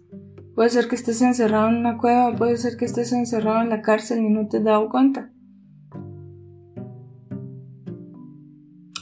Puede 0.54 0.70
ser 0.70 0.88
que 0.88 0.94
estés 0.94 1.20
encerrado 1.20 1.68
en 1.68 1.76
una 1.76 1.98
cueva, 1.98 2.34
puede 2.34 2.56
ser 2.56 2.76
que 2.78 2.86
estés 2.86 3.12
encerrado 3.12 3.60
en 3.60 3.68
la 3.68 3.82
cárcel 3.82 4.20
y 4.20 4.30
no 4.30 4.48
te 4.48 4.58
has 4.58 4.64
dado 4.64 4.88
cuenta. 4.88 5.30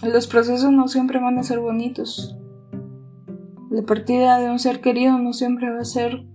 Los 0.03 0.27
procesos 0.27 0.71
no 0.73 0.89
siempre 0.89 1.21
van 1.21 1.39
a 1.39 1.45
ser 1.45 1.61
bonitos. 1.61 2.37
La 3.71 3.83
partida 3.83 4.39
de 4.39 4.51
un 4.51 4.59
ser 4.59 4.81
querido 4.81 5.19
no 5.19 5.33
siempre 5.33 5.71
va 5.71 5.81
a 5.81 5.85
ser 5.85 6.27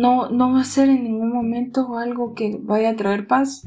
no, 0.00 0.28
no 0.30 0.52
va 0.52 0.60
a 0.60 0.64
ser 0.64 0.88
en 0.88 1.04
ningún 1.04 1.32
momento 1.32 1.96
algo 1.96 2.34
que 2.34 2.58
vaya 2.60 2.90
a 2.90 2.96
traer 2.96 3.26
paz. 3.26 3.64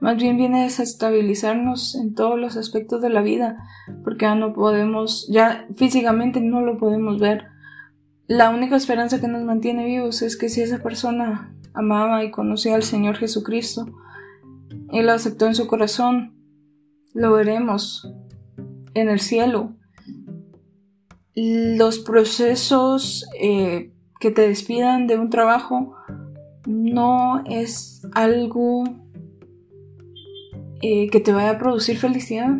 Más 0.00 0.16
bien 0.16 0.36
viene 0.36 0.60
a 0.60 0.64
desestabilizarnos 0.64 1.94
en 1.94 2.14
todos 2.14 2.38
los 2.38 2.56
aspectos 2.56 3.02
de 3.02 3.10
la 3.10 3.20
vida, 3.20 3.58
porque 4.02 4.24
ya 4.24 4.34
no 4.34 4.54
podemos, 4.54 5.28
ya 5.30 5.66
físicamente 5.76 6.40
no 6.40 6.62
lo 6.62 6.78
podemos 6.78 7.18
ver. 7.20 7.44
La 8.26 8.50
única 8.50 8.76
esperanza 8.76 9.20
que 9.20 9.28
nos 9.28 9.44
mantiene 9.44 9.84
vivos 9.84 10.22
es 10.22 10.36
que 10.36 10.48
si 10.48 10.62
esa 10.62 10.78
persona 10.78 11.54
amaba 11.74 12.24
y 12.24 12.30
conocía 12.30 12.74
al 12.74 12.82
Señor 12.82 13.16
Jesucristo 13.16 13.86
y 14.90 15.02
lo 15.02 15.12
aceptó 15.12 15.46
en 15.46 15.54
su 15.54 15.66
corazón, 15.66 16.34
lo 17.12 17.32
veremos 17.32 18.10
en 18.94 19.08
el 19.08 19.20
cielo. 19.20 19.74
Los 21.34 21.98
procesos 21.98 23.28
eh, 23.40 23.92
que 24.20 24.30
te 24.30 24.42
despidan 24.42 25.06
de 25.06 25.18
un 25.18 25.30
trabajo 25.30 25.96
no 26.66 27.42
es 27.46 28.06
algo 28.12 28.84
eh, 30.82 31.08
que 31.10 31.20
te 31.20 31.32
vaya 31.32 31.50
a 31.50 31.58
producir 31.58 31.96
felicidad. 31.96 32.50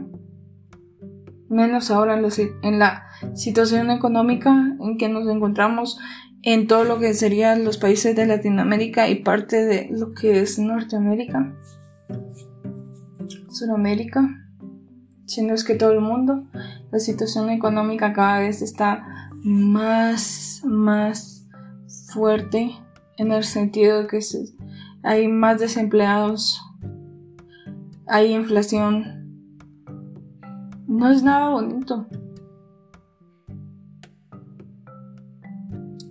Menos 1.49 1.91
ahora 1.91 2.19
en 2.63 2.79
la, 2.79 3.05
situación 3.35 3.91
económica 3.91 4.51
en 4.81 4.97
que 4.97 5.11
nos 5.11 5.29
encontramos 5.29 5.99
en 6.43 6.67
todo 6.67 6.85
lo 6.85 6.99
que 6.99 7.13
serían 7.13 7.65
los 7.65 7.77
países 7.77 8.17
de 8.17 8.25
Latinoamérica 8.25 9.11
y 9.11 9.17
parte 9.17 9.67
de 9.67 9.89
lo 9.91 10.15
que 10.15 10.41
es 10.41 10.59
Norteamérica, 10.59 11.55
Sudamérica, 13.51 14.27
si 15.27 15.47
es 15.47 15.65
que 15.65 15.75
todo 15.75 15.93
el 15.93 16.01
mundo, 16.01 16.45
la 16.91 16.99
situación 16.99 17.51
económica 17.51 18.15
cada 18.15 18.41
vez 18.41 18.63
está 18.63 19.31
más, 19.45 20.63
más 20.65 21.30
fuerte 22.13 22.73
en 23.17 23.33
el 23.33 23.45
sentido 23.45 24.03
de 24.03 24.07
que 24.07 24.21
hay 25.03 25.29
más 25.29 25.61
desempleados, 25.61 26.61
hay 28.07 28.35
inflación. 28.35 29.21
No 30.87 31.11
es 31.11 31.23
nada 31.23 31.51
bonito. 31.51 32.07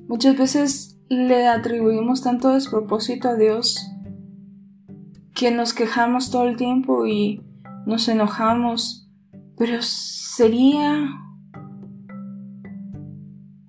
Muchas 0.08 0.38
veces 0.38 1.00
le 1.10 1.48
atribuimos 1.48 2.22
tanto 2.22 2.50
despropósito 2.50 3.30
a 3.30 3.36
Dios 3.36 3.92
que 5.36 5.52
nos 5.52 5.74
quejamos 5.74 6.32
todo 6.32 6.48
el 6.48 6.56
tiempo 6.56 7.06
y 7.06 7.42
nos 7.86 8.08
enojamos, 8.08 9.10
pero 9.58 9.82
sería 9.82 11.10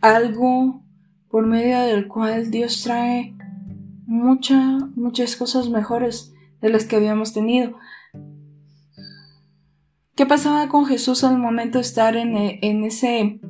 algo 0.01 0.83
por 1.31 1.47
medio 1.47 1.81
del 1.81 2.09
cual 2.09 2.51
Dios 2.51 2.83
trae 2.83 3.35
muchas, 4.07 4.83
muchas 4.97 5.37
cosas 5.37 5.69
mejores 5.69 6.35
de 6.61 6.71
las 6.71 6.85
que 6.85 6.97
habíamos 6.97 7.33
tenido. 7.33 7.79
¿Qué 10.17 10.27
pasaba 10.27 10.69
con 10.69 10.87
Jesús 10.87 11.25
al 11.25 11.39
momento 11.39 11.79
de 11.79 11.83
estar 11.83 12.17
en, 12.17 12.37
en 12.37 12.85
ese, 12.85 13.41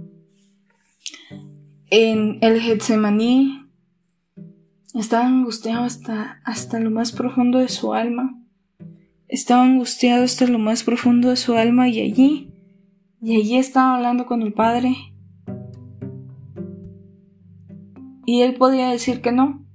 en 1.90 2.38
el 2.42 2.60
Getsemaní? 2.60 3.66
Estaba 4.94 5.26
angustiado 5.26 5.84
hasta, 5.84 6.40
hasta 6.44 6.78
lo 6.80 6.90
más 6.90 7.12
profundo 7.12 7.58
de 7.58 7.68
su 7.68 7.94
alma. 7.94 8.36
Estaba 9.26 9.62
angustiado 9.62 10.24
hasta 10.24 10.46
lo 10.46 10.58
más 10.58 10.84
profundo 10.84 11.30
de 11.30 11.36
su 11.36 11.54
alma 11.54 11.88
y 11.88 12.00
allí, 12.00 12.52
y 13.22 13.36
allí 13.36 13.56
estaba 13.56 13.96
hablando 13.96 14.26
con 14.26 14.42
el 14.42 14.52
Padre 14.52 15.09
Y 18.30 18.42
él 18.42 18.54
podía 18.54 18.90
decir 18.90 19.22
que 19.22 19.32
no. 19.32 19.66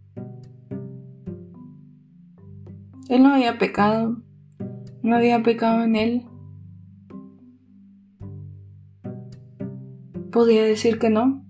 Él 3.10 3.22
no 3.22 3.34
había 3.34 3.58
pecado, 3.58 4.22
no 5.04 5.18
había 5.18 5.44
pecado 5.44 5.84
en 5.84 5.98
él. 5.98 6.26
Podía 10.32 10.64
decir 10.64 11.00
que 11.00 11.10
no. 11.10 11.44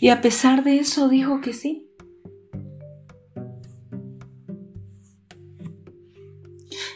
Y 0.00 0.08
a 0.08 0.20
pesar 0.20 0.64
de 0.64 0.80
eso 0.80 1.08
dijo 1.08 1.40
que 1.40 1.52
sí. 1.52 1.88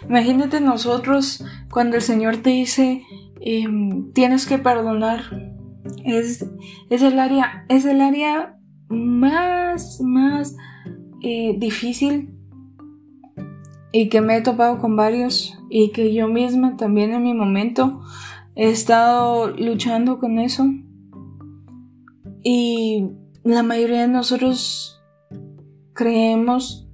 Imagínate 0.09 0.61
nosotros 0.61 1.45
cuando 1.71 1.97
el 1.97 2.03
Señor 2.03 2.39
te 2.39 2.51
dice, 2.51 3.03
em, 3.41 4.13
tienes 4.13 4.47
que 4.47 4.59
perdonar. 4.59 5.23
Es, 6.05 6.47
es, 6.91 7.03
el 7.03 7.19
área, 7.19 7.65
es 7.69 7.85
el 7.85 8.01
área 8.01 8.59
más, 8.89 10.01
más 10.01 10.57
eh, 11.23 11.55
difícil 11.59 12.35
y 13.93 14.09
que 14.09 14.21
me 14.21 14.37
he 14.37 14.41
topado 14.43 14.79
con 14.79 14.97
varios 14.97 15.59
y 15.71 15.91
que 15.93 16.13
yo 16.13 16.29
misma 16.29 16.77
también 16.77 17.13
en 17.13 17.23
mi 17.23 17.35
momento 17.35 18.03
he 18.55 18.71
estado 18.71 19.51
luchando 19.51 20.19
con 20.19 20.39
eso. 20.39 20.67
Y 22.43 23.09
la 23.45 23.63
mayoría 23.63 24.03
de 24.03 24.09
nosotros 24.09 25.03
creemos 25.93 26.89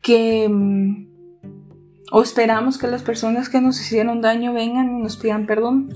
que 0.00 0.48
mm, 0.48 1.05
o 2.12 2.22
esperamos 2.22 2.78
que 2.78 2.86
las 2.86 3.02
personas 3.02 3.48
que 3.48 3.60
nos 3.60 3.80
hicieron 3.80 4.20
daño 4.20 4.52
vengan 4.52 4.96
y 4.96 5.02
nos 5.02 5.16
pidan 5.16 5.46
perdón. 5.46 5.92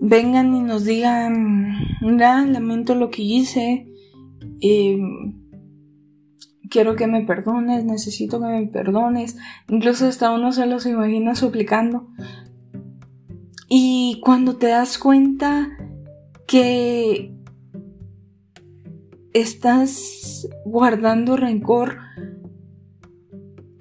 Vengan 0.00 0.54
y 0.54 0.60
nos 0.60 0.84
digan, 0.84 1.78
mira, 2.00 2.44
lamento 2.44 2.94
lo 2.94 3.10
que 3.10 3.22
hice. 3.22 3.88
Quiero 6.70 6.96
que 6.96 7.06
me 7.06 7.22
perdones, 7.22 7.84
necesito 7.84 8.40
que 8.40 8.46
me 8.46 8.66
perdones. 8.66 9.36
Incluso 9.68 10.06
hasta 10.06 10.30
uno 10.30 10.52
se 10.52 10.66
los 10.66 10.86
imagina 10.86 11.34
suplicando. 11.34 12.08
Y 13.68 14.20
cuando 14.22 14.56
te 14.56 14.68
das 14.68 14.98
cuenta 14.98 15.70
que 16.46 17.34
estás 19.32 20.48
guardando 20.64 21.36
rencor, 21.36 21.98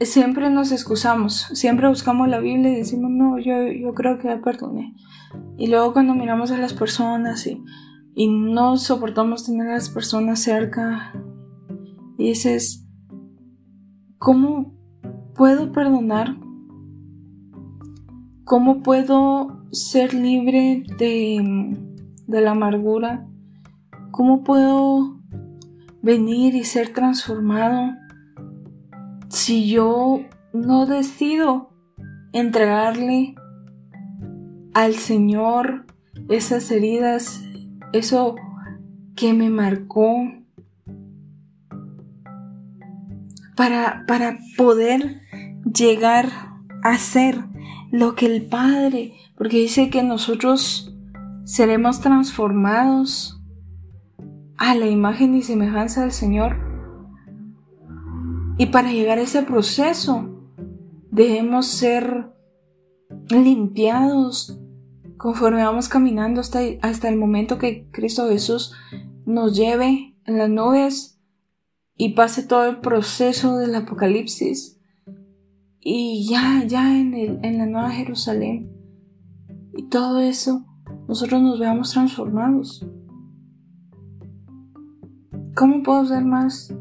siempre 0.06 0.50
nos 0.50 0.72
excusamos, 0.72 1.48
siempre 1.54 1.88
buscamos 1.88 2.28
la 2.28 2.39
Biblia 2.39 2.72
y 2.72 2.78
decimos, 2.78 3.12
no, 3.12 3.38
yo, 3.39 3.72
yo 3.72 3.94
creo 3.94 4.18
que 4.18 4.28
ya 4.28 4.42
perdoné. 4.42 4.96
Y 5.58 5.68
luego 5.68 5.94
cuando 5.94 6.13
miramos 6.13 6.52
a 6.52 6.58
las 6.58 6.74
personas 6.74 7.46
y, 7.48 7.63
y 8.16 8.28
no 8.28 8.78
soportamos 8.78 9.46
tener 9.46 9.68
a 9.70 9.74
las 9.74 9.89
personas 9.89 10.39
cerca, 10.39 11.13
y 12.18 12.30
dices, 12.30 12.88
¿cómo 14.18 14.74
puedo 15.36 15.72
perdonar? 15.72 16.38
¿Cómo 18.44 18.84
puedo 18.84 19.66
ser 19.72 20.13
libre 20.13 20.84
de, 20.98 21.76
de 22.28 22.42
la 22.42 22.52
amargura? 22.52 23.28
¿Cómo 24.12 24.44
puedo 24.44 25.20
venir 26.02 26.56
y 26.56 26.63
ser 26.63 26.94
transformado? 26.94 27.94
Si 29.34 29.67
yo 29.67 30.22
no 30.54 30.86
decido 30.86 31.72
entregarle 32.34 33.34
al 34.76 34.93
Señor 34.93 35.88
esas 36.30 36.69
heridas, 36.69 37.43
eso 37.93 38.36
que 39.15 39.34
me 39.34 39.50
marcó, 39.50 40.15
para, 43.56 44.06
para 44.08 44.38
poder 44.56 45.22
llegar 45.63 46.30
a 46.84 46.98
ser 47.00 47.43
lo 47.91 48.13
que 48.13 48.28
el 48.28 48.46
Padre, 48.46 49.13
porque 49.36 49.58
dice 49.58 49.89
que 49.89 50.04
nosotros 50.04 50.96
seremos 51.43 52.02
transformados 52.02 53.41
a 54.58 54.76
la 54.76 54.86
imagen 54.86 55.34
y 55.34 55.41
semejanza 55.41 56.02
del 56.02 56.12
Señor. 56.12 56.73
Y 58.58 58.68
para 58.68 58.92
llegar 58.92 59.18
a 59.18 59.22
ese 59.24 59.44
proceso 59.44 60.30
debemos 61.12 61.68
ser 61.68 62.32
limpiados 63.30 64.60
conforme 65.18 65.63
vamos 65.63 65.89
caminando 65.89 66.42
hasta, 66.42 66.60
hasta 66.82 67.10
el 67.10 67.18
momento 67.18 67.58
que 67.58 67.88
Cristo 67.92 68.28
Jesús 68.30 68.74
nos 69.26 69.56
lleve 69.56 70.16
en 70.26 70.38
las 70.38 70.50
nubes 70.50 71.20
y 71.96 72.13
pase 72.13 72.44
todo 72.44 72.66
el 72.66 72.80
proceso 72.80 73.58
del 73.58 73.76
apocalipsis 73.76 74.80
y 75.80 76.28
ya, 76.30 76.63
ya 76.66 77.00
en, 77.00 77.13
el, 77.13 77.39
en 77.44 77.58
la 77.58 77.66
nueva 77.66 77.92
Jerusalén 77.92 78.72
y 79.76 79.88
todo 79.89 80.20
eso, 80.20 80.66
nosotros 81.08 81.42
nos 81.42 81.60
veamos 81.60 81.92
transformados. 81.92 82.86
¿Cómo 85.56 85.84
puedo 85.84 86.06
ser 86.06 86.24
más 86.24 86.74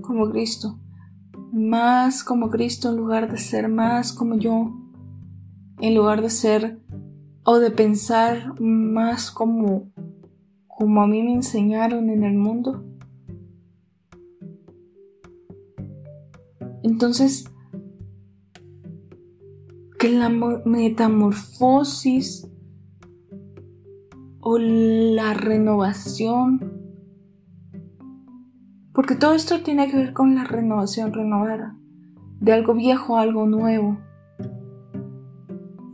como 0.00 0.30
Cristo? 0.30 0.81
Más 1.52 2.24
como 2.24 2.50
Cristo 2.50 2.88
en 2.88 2.96
lugar 2.96 3.30
de 3.30 3.38
ser 3.38 3.68
más 3.68 4.12
como 4.12 4.34
yo, 4.36 4.72
en 5.80 5.94
lugar 5.94 6.20
de 6.22 6.30
ser 6.30 6.80
o 7.44 7.58
de 7.58 7.70
pensar 7.70 8.60
más 8.60 9.30
como 9.30 9.92
como 10.66 11.02
a 11.02 11.06
mí 11.06 11.22
me 11.22 11.34
enseñaron 11.34 12.10
en 12.10 12.24
el 12.24 12.34
mundo. 12.34 12.84
Entonces, 16.82 17.44
que 19.98 20.08
la 20.08 20.28
metamorfosis 20.28 22.48
o 24.40 24.58
la 24.58 25.34
renovación 25.34 26.81
porque 28.92 29.14
todo 29.14 29.34
esto 29.34 29.60
tiene 29.60 29.90
que 29.90 29.96
ver 29.96 30.12
con 30.12 30.34
la 30.34 30.44
renovación, 30.44 31.12
renovada. 31.12 31.76
De 32.40 32.52
algo 32.52 32.74
viejo 32.74 33.16
a 33.16 33.22
algo 33.22 33.46
nuevo. 33.46 33.98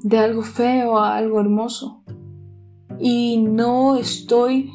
De 0.03 0.19
algo 0.19 0.43
feo 0.43 0.99
a 0.99 1.17
algo 1.17 1.41
hermoso. 1.41 2.03
Y 2.99 3.39
no 3.39 3.97
estoy, 3.97 4.73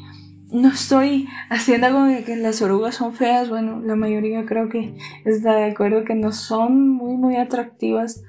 no 0.50 0.68
estoy 0.68 1.28
haciendo 1.50 1.88
algo 1.88 2.04
de 2.04 2.24
que 2.24 2.36
las 2.36 2.62
orugas 2.62 2.94
son 2.94 3.12
feas. 3.12 3.50
Bueno, 3.50 3.80
la 3.80 3.96
mayoría 3.96 4.46
creo 4.46 4.70
que 4.70 4.96
está 5.26 5.56
de 5.56 5.64
acuerdo 5.64 6.04
que 6.04 6.14
no 6.14 6.32
son 6.32 6.88
muy, 6.88 7.16
muy 7.16 7.36
atractivas. 7.36 8.22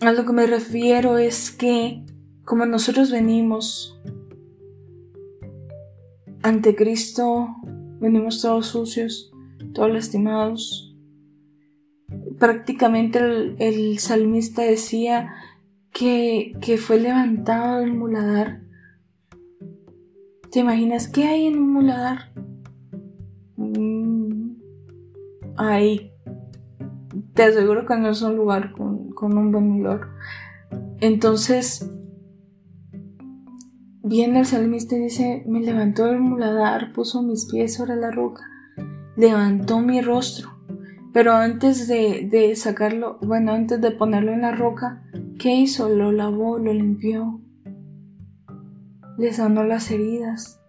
A 0.00 0.12
lo 0.12 0.24
que 0.24 0.32
me 0.32 0.46
refiero 0.46 1.18
es 1.18 1.50
que 1.50 2.04
como 2.44 2.64
nosotros 2.64 3.10
venimos 3.10 4.00
ante 6.42 6.76
Cristo 6.76 7.48
venimos 8.00 8.42
todos 8.42 8.66
sucios, 8.66 9.32
todos 9.72 9.92
lastimados. 9.92 10.94
Prácticamente 12.38 13.18
el, 13.58 13.98
salmista 13.98 14.62
decía 14.62 15.34
que, 15.92 16.78
fue 16.78 17.00
levantado 17.00 17.80
del 17.80 17.94
muladar. 17.94 18.62
¿Te 20.50 20.60
imaginas 20.60 21.08
qué 21.08 21.24
hay 21.24 21.46
en 21.46 21.58
un 21.58 21.72
muladar? 21.72 22.32
Mm, 23.56 24.56
ahí. 25.56 26.12
Te 27.34 27.44
aseguro 27.44 27.84
que 27.86 27.96
no 27.96 28.10
es 28.10 28.22
un 28.22 28.36
lugar 28.36 28.72
con, 28.72 29.10
con 29.10 29.36
un 29.36 29.52
buen 29.52 29.80
olor. 29.80 30.08
Entonces, 31.00 31.90
Viene 34.08 34.38
el 34.38 34.46
salmista 34.46 34.94
dice, 34.94 35.42
me 35.48 35.58
levantó 35.58 36.06
el 36.06 36.20
muladar, 36.20 36.92
puso 36.92 37.24
mis 37.24 37.46
pies 37.46 37.74
sobre 37.74 37.96
la 37.96 38.12
roca, 38.12 38.44
levantó 39.16 39.80
mi 39.80 40.00
rostro. 40.00 40.50
Pero 41.12 41.32
antes 41.32 41.88
de, 41.88 42.28
de 42.30 42.54
sacarlo, 42.54 43.18
bueno, 43.20 43.50
antes 43.50 43.80
de 43.80 43.90
ponerlo 43.90 44.30
en 44.30 44.42
la 44.42 44.52
roca, 44.52 45.02
¿qué 45.40 45.56
hizo? 45.56 45.88
Lo 45.88 46.12
lavó, 46.12 46.56
lo 46.56 46.72
limpió, 46.72 47.40
le 49.18 49.32
sanó 49.32 49.64
las 49.64 49.90
heridas. 49.90 50.60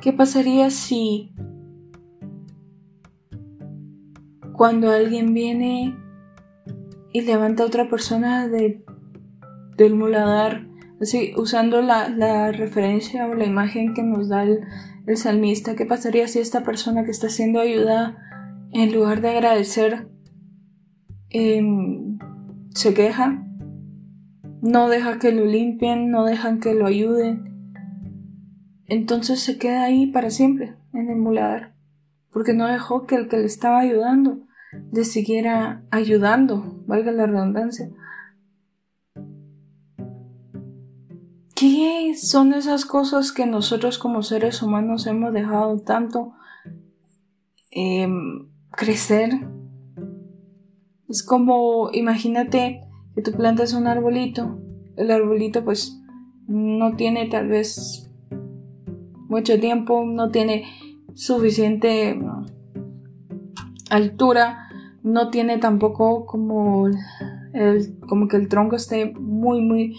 ¿Qué 0.00 0.14
pasaría 0.14 0.70
si 0.70 1.34
cuando 4.54 4.90
alguien 4.90 5.34
viene 5.34 5.94
y 7.12 7.20
levanta 7.20 7.64
a 7.64 7.66
otra 7.66 7.90
persona 7.90 8.48
de, 8.48 8.82
del 9.76 9.94
muladar, 9.94 10.71
Sí, 11.02 11.32
usando 11.36 11.82
la, 11.82 12.52
referencia 12.52 13.26
o 13.26 13.34
la 13.34 13.44
imagen 13.44 13.94
que 13.94 14.02
nos 14.02 14.28
da 14.28 14.44
el, 14.44 15.16
salmista, 15.16 15.74
¿qué 15.74 15.84
pasaría 15.84 16.28
si 16.28 16.38
esta 16.38 16.62
persona 16.62 17.04
que 17.04 17.10
está 17.10 17.28
siendo 17.28 17.60
ayudada, 17.60 18.16
en 18.72 18.92
lugar 18.92 19.20
de 19.20 19.30
agradecer, 19.30 20.08
em, 21.30 22.18
se 22.70 22.94
queja? 22.94 23.44
No 24.62 24.88
deja 24.88 25.18
que 25.18 25.32
lo 25.32 25.44
limpien, 25.44 26.10
no 26.10 26.24
dejan 26.24 26.60
que 26.60 26.74
lo 26.74 26.86
ayuden. 26.86 27.50
Entonces 28.86 29.40
se 29.40 29.58
queda 29.58 29.84
ahí 29.84 30.06
para 30.06 30.30
siempre, 30.30 30.76
en 30.92 31.10
el 31.10 31.16
muladar, 31.16 31.74
porque 32.32 32.54
no 32.54 32.66
dejó 32.68 33.06
que 33.06 33.16
el 33.16 33.28
que 33.28 33.38
le 33.38 33.46
estaba 33.46 33.80
ayudando 33.80 34.46
le 34.92 35.04
siguiera 35.04 35.84
ayudando, 35.90 36.82
valga 36.86 37.12
la 37.12 37.26
redundancia. 37.26 37.90
¿Qué 41.62 42.16
son 42.16 42.54
esas 42.54 42.84
cosas 42.84 43.30
que 43.30 43.46
nosotros 43.46 43.96
como 43.96 44.24
seres 44.24 44.62
humanos 44.62 45.06
hemos 45.06 45.32
dejado 45.32 45.78
tanto 45.78 46.32
em, 47.70 48.48
crecer? 48.72 49.30
Es 51.08 51.22
como, 51.22 51.90
imagínate 51.92 52.80
que 53.14 53.22
tú 53.22 53.30
plantas 53.30 53.74
un 53.74 53.86
arbolito, 53.86 54.58
el 54.96 55.12
arbolito 55.12 55.64
pues 55.64 56.00
no 56.48 56.96
tiene 56.96 57.28
tal 57.28 57.46
vez 57.46 58.10
mucho 59.28 59.60
tiempo, 59.60 60.04
no 60.04 60.30
tiene 60.30 60.64
suficiente 61.14 62.20
altura, 63.88 64.68
no 65.04 65.30
tiene 65.30 65.58
tampoco 65.58 66.26
como 66.26 66.88
el, 67.52 68.00
como 68.08 68.26
que 68.26 68.36
el 68.36 68.48
tronco 68.48 68.74
esté 68.74 69.12
muy 69.14 69.60
muy 69.60 69.96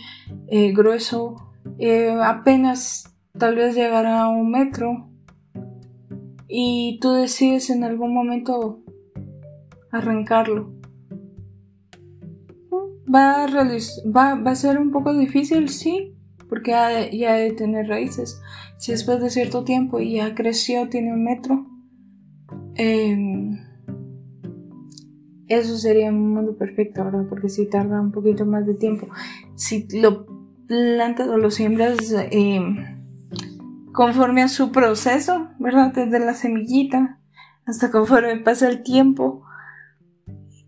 eh, 0.48 0.74
grueso, 0.74 1.53
eh, 1.80 2.16
apenas 2.24 3.14
tal 3.38 3.56
vez 3.56 3.76
llegará 3.76 4.22
a 4.22 4.30
un 4.30 4.52
metro 4.52 5.10
y 6.48 7.00
tú 7.02 7.12
decides 7.12 7.70
en 7.70 7.84
algún 7.84 8.14
momento 8.14 8.82
arrancarlo. 9.92 10.72
Va 13.14 13.44
a, 13.44 13.48
va, 13.48 14.36
va 14.36 14.52
a 14.52 14.56
ser 14.56 14.80
un 14.80 14.92
poco 14.92 15.14
difícil, 15.14 15.70
sí, 15.70 16.16
porque 16.50 16.72
ya 17.12 17.34
de 17.34 17.52
tener 17.52 17.88
raíces. 17.88 18.40
Si 18.78 18.92
después 18.92 19.22
de 19.22 19.30
cierto 19.30 19.64
tiempo 19.64 20.00
ya 20.00 20.36
creció, 20.36 20.90
tiene 20.90 21.14
un 21.14 21.24
metro, 21.24 21.66
em, 22.76 23.60
eso 25.48 25.78
sería 25.78 26.10
un 26.10 26.34
mundo 26.34 26.58
perfecto, 26.58 27.04
¿verdad? 27.04 27.26
Porque 27.30 27.50
si 27.50 27.70
tarda 27.70 28.02
un 28.02 28.12
poquito 28.12 28.46
más 28.46 28.66
de 28.66 28.76
tiempo. 28.76 29.08
Si 29.56 29.88
lo 30.00 30.43
plantas 30.74 31.28
o 31.28 31.38
lo 31.38 31.52
siembras 31.52 31.98
em, 32.32 32.78
conforme 33.94 34.42
a 34.42 34.48
su 34.48 34.72
proceso, 34.72 35.50
¿verdad? 35.60 35.94
Desde 35.94 36.20
la 36.20 36.34
semillita 36.34 37.20
hasta 37.66 37.92
conforme 37.92 38.38
pasa 38.38 38.68
el 38.68 38.82
tiempo. 38.82 39.44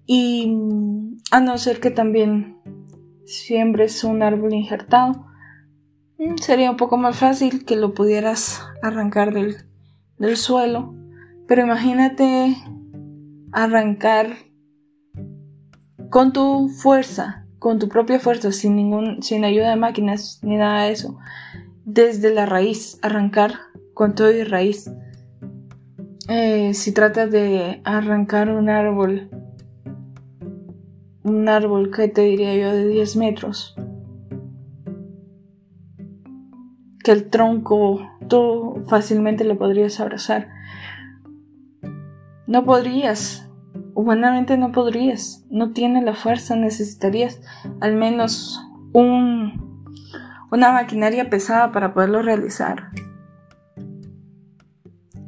Y 0.05 0.55
a 1.31 1.39
no 1.39 1.57
ser 1.57 1.79
que 1.79 1.89
también 1.89 2.57
siembres 3.25 4.03
un 4.03 4.21
árbol 4.21 4.53
injertado, 4.53 5.25
mm, 6.19 6.35
sería 6.37 6.69
un 6.69 6.77
poco 6.77 6.97
más 6.97 7.17
fácil 7.17 7.65
que 7.65 7.75
lo 7.75 7.95
pudieras 7.95 8.61
arrancar 8.83 9.33
del, 9.33 9.57
del 10.19 10.37
suelo. 10.37 10.93
Pero 11.47 11.63
imagínate 11.63 12.55
arrancar 13.51 14.35
con 16.11 16.31
tu 16.31 16.69
fuerza, 16.69 17.44
con 17.65 17.79
tu 17.79 17.89
propia 17.89 18.19
fuerza, 18.19 18.51
sin 18.51 18.75
ningún, 18.75 19.23
sin 19.23 19.43
ayuda 19.43 19.71
de 19.71 19.75
máquinas 19.75 20.39
ni 20.43 20.55
nada 20.55 20.83
de 20.83 20.91
eso, 20.91 21.17
desde 21.83 22.31
la 22.31 22.45
raíz, 22.45 22.99
arrancar 23.01 23.53
con 23.95 24.13
todo 24.13 24.29
y 24.29 24.43
raíz. 24.43 24.91
Eh, 26.29 26.75
si 26.75 26.93
tratas 26.93 27.31
de 27.31 27.81
arrancar 27.83 28.51
un 28.51 28.69
árbol, 28.69 29.31
un 31.23 31.49
árbol 31.49 31.89
que 31.89 32.07
te 32.07 32.21
diría 32.21 32.55
yo 32.55 32.71
de 32.71 32.87
10 32.87 33.15
metros, 33.15 33.75
que 37.03 37.13
el 37.13 37.31
tronco 37.31 37.99
tú 38.29 38.85
fácilmente 38.87 39.43
lo 39.43 39.57
podrías 39.57 39.99
abrazar. 39.99 40.49
No 42.45 42.63
podrías, 42.63 43.44
Humanamente 43.95 44.57
no 44.57 44.71
podrías, 44.71 45.45
no 45.49 45.71
tienes 45.71 46.03
la 46.03 46.13
fuerza, 46.13 46.55
necesitarías 46.55 47.41
al 47.79 47.95
menos 47.95 48.61
un, 48.93 49.89
una 50.51 50.71
maquinaria 50.73 51.29
pesada 51.29 51.71
para 51.71 51.93
poderlo 51.93 52.21
realizar. 52.21 52.89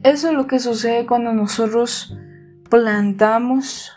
Eso 0.03 0.27
es 0.27 0.33
lo 0.33 0.47
que 0.47 0.59
sucede 0.59 1.05
cuando 1.05 1.33
nosotros 1.33 2.15
plantamos 2.69 3.91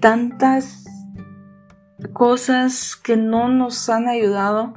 tantas 0.00 0.86
cosas 2.12 2.96
que 2.96 3.16
no 3.16 3.48
nos 3.48 3.88
han 3.88 4.08
ayudado, 4.08 4.74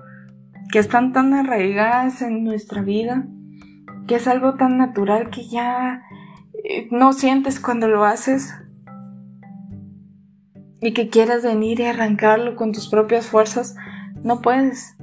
que 0.72 0.80
están 0.80 1.14
tan 1.14 1.34
arraigadas 1.34 2.22
en 2.22 2.44
nuestra 2.44 2.82
vida, 2.82 3.26
que 4.08 4.16
es 4.16 4.28
algo 4.28 4.56
tan 4.56 4.78
natural 4.78 5.30
que 5.30 5.48
ya 5.48 6.04
no 6.91 7.13
sientes 7.13 7.60
cuando 7.60 7.88
lo 7.88 8.03
haces 8.03 8.53
y 10.81 10.93
que 10.93 11.10
quieras 11.10 11.43
venir 11.43 11.79
y 11.79 11.86
arrancarlo 11.86 12.55
con 12.55 12.71
tus 12.71 12.89
propias 12.89 13.27
fuerzas, 13.27 13.75
no 14.23 14.41
puedes. 14.41 14.95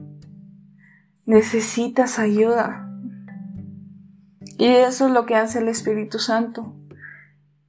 Necesitas 1.24 2.18
ayuda. 2.18 2.90
Y 4.58 4.66
eso 4.66 5.06
es 5.06 5.12
lo 5.12 5.24
que 5.24 5.36
hace 5.36 5.60
el 5.60 5.68
Espíritu 5.68 6.18
Santo. 6.18 6.74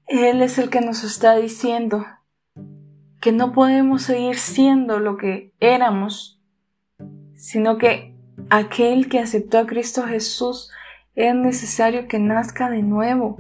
Él 0.08 0.42
es 0.42 0.58
el 0.58 0.72
que 0.72 0.82
nos 0.82 1.04
está 1.04 1.36
diciendo 1.36 2.04
que 3.22 3.32
no 3.32 3.52
podemos 3.52 4.02
seguir 4.04 4.38
siendo 4.38 5.00
lo 5.00 5.18
que 5.18 5.54
éramos, 5.60 6.42
sino 7.36 7.78
que 7.78 8.16
aquel 8.50 9.08
que 9.08 9.20
aceptó 9.20 9.60
a 9.60 9.68
Cristo 9.68 10.04
Jesús 10.08 10.72
es 11.14 11.36
necesario 11.36 12.08
que 12.08 12.18
nazca 12.18 12.70
de 12.70 12.82
nuevo 12.82 13.38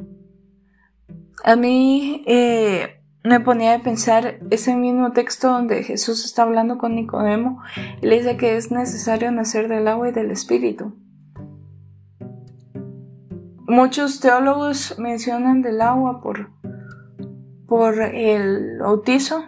a 1.43 1.55
mí 1.55 2.23
eh, 2.25 3.01
me 3.23 3.39
ponía 3.39 3.75
a 3.75 3.79
pensar 3.79 4.39
ese 4.49 4.75
mismo 4.75 5.11
texto 5.11 5.49
donde 5.49 5.83
Jesús 5.83 6.25
está 6.25 6.43
hablando 6.43 6.77
con 6.77 6.95
Nicodemo 6.95 7.61
y 8.01 8.07
le 8.07 8.17
dice 8.17 8.37
que 8.37 8.57
es 8.57 8.71
necesario 8.71 9.31
nacer 9.31 9.67
del 9.67 9.87
agua 9.87 10.09
y 10.09 10.11
del 10.11 10.31
espíritu. 10.31 10.95
Muchos 13.67 14.19
teólogos 14.19 14.97
mencionan 14.97 15.61
del 15.61 15.81
agua 15.81 16.21
por, 16.21 16.49
por 17.67 18.01
el 18.01 18.79
bautizo, 18.79 19.43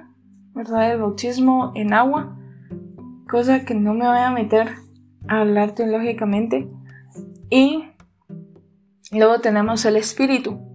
¿verdad? 0.54 0.92
El 0.92 1.00
bautismo 1.00 1.72
en 1.76 1.94
agua, 1.94 2.38
cosa 3.28 3.66
que 3.66 3.74
no 3.74 3.94
me 3.94 4.08
voy 4.08 4.20
a 4.20 4.30
meter 4.30 4.76
a 5.28 5.40
hablar 5.40 5.72
teológicamente. 5.72 6.70
Y 7.50 7.84
luego 9.12 9.40
tenemos 9.40 9.86
el 9.86 9.96
espíritu 9.96 10.71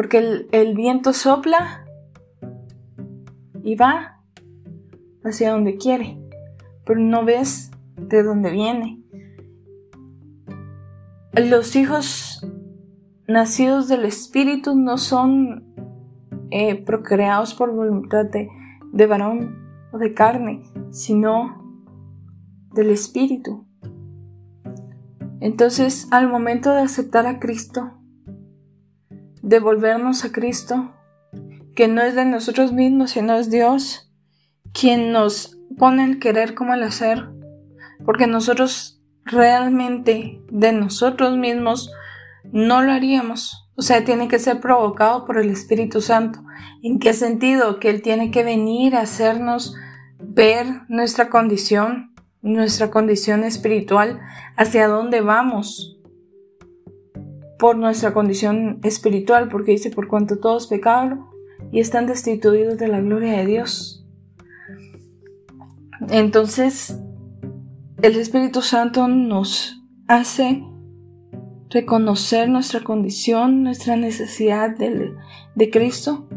porque 0.00 0.46
el, 0.50 0.74
viento 0.74 1.12
sopla 1.12 1.84
y 3.62 3.74
va 3.74 4.22
hacia 5.22 5.52
donde 5.52 5.76
quiere, 5.76 6.18
pero 6.86 6.98
no 6.98 7.22
ves 7.26 7.70
de 7.98 8.22
dónde 8.22 8.50
viene. 8.50 9.04
Los 11.34 11.76
hijos 11.76 12.50
nacidos 13.28 13.88
del 13.88 14.06
Espíritu 14.06 14.74
no 14.74 14.96
son 14.96 15.66
eh, 16.50 16.82
procreados 16.82 17.52
por 17.52 17.70
voluntad 17.70 18.24
de, 18.24 18.48
de 18.94 19.06
varón 19.06 19.54
o 19.92 19.98
de 19.98 20.14
carne, 20.14 20.62
sino 20.88 21.62
del 22.72 22.88
Espíritu. 22.88 23.66
Entonces, 25.40 26.08
al 26.10 26.26
momento 26.26 26.70
de 26.70 26.80
aceptar 26.80 27.26
a 27.26 27.38
Cristo, 27.38 27.99
devolvernos 29.42 30.24
a 30.24 30.32
Cristo, 30.32 30.94
que 31.74 31.88
no 31.88 32.02
es 32.02 32.14
de 32.14 32.24
nosotros 32.24 32.72
mismos, 32.72 33.12
sino 33.12 33.36
es 33.36 33.50
Dios 33.50 34.12
quien 34.72 35.12
nos 35.12 35.58
pone 35.78 36.04
el 36.04 36.18
querer 36.18 36.54
como 36.54 36.74
el 36.74 36.82
hacer, 36.82 37.28
porque 38.04 38.26
nosotros 38.26 39.00
realmente 39.24 40.40
de 40.50 40.72
nosotros 40.72 41.36
mismos 41.36 41.90
no 42.52 42.82
lo 42.82 42.92
haríamos. 42.92 43.70
O 43.76 43.82
sea, 43.82 44.04
tiene 44.04 44.28
que 44.28 44.38
ser 44.38 44.60
provocado 44.60 45.24
por 45.24 45.38
el 45.38 45.50
Espíritu 45.50 46.00
Santo. 46.00 46.40
¿En 46.82 46.98
qué 46.98 47.14
sentido? 47.14 47.80
Que 47.80 47.90
Él 47.90 48.02
tiene 48.02 48.30
que 48.30 48.42
venir 48.42 48.94
a 48.94 49.02
hacernos 49.02 49.74
ver 50.18 50.66
nuestra 50.88 51.30
condición, 51.30 52.14
nuestra 52.42 52.90
condición 52.90 53.44
espiritual, 53.44 54.20
hacia 54.56 54.88
dónde 54.88 55.20
vamos, 55.22 55.99
por 57.60 57.76
nuestra 57.76 58.14
condición 58.14 58.80
espiritual, 58.82 59.48
porque 59.48 59.72
dice, 59.72 59.90
por 59.90 60.08
cuanto 60.08 60.38
todos 60.38 60.66
pecaron 60.66 61.26
y 61.70 61.80
están 61.80 62.06
destituidos 62.06 62.78
de 62.78 62.88
la 62.88 63.00
gloria 63.00 63.32
de 63.36 63.46
Dios. 63.46 64.06
Entonces, 66.08 66.98
el 68.00 68.16
Espíritu 68.16 68.62
Santo 68.62 69.06
nos 69.08 69.84
hace 70.08 70.64
reconocer 71.68 72.48
nuestra 72.48 72.80
condición, 72.80 73.62
nuestra 73.62 73.94
necesidad 73.96 74.74
de, 74.74 75.12
de 75.54 75.70
Cristo. 75.70 76.28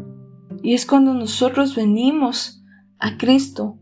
Y 0.62 0.74
es 0.74 0.84
cuando 0.84 1.14
nosotros 1.14 1.74
venimos 1.74 2.62
a 2.98 3.16
Cristo. 3.16 3.78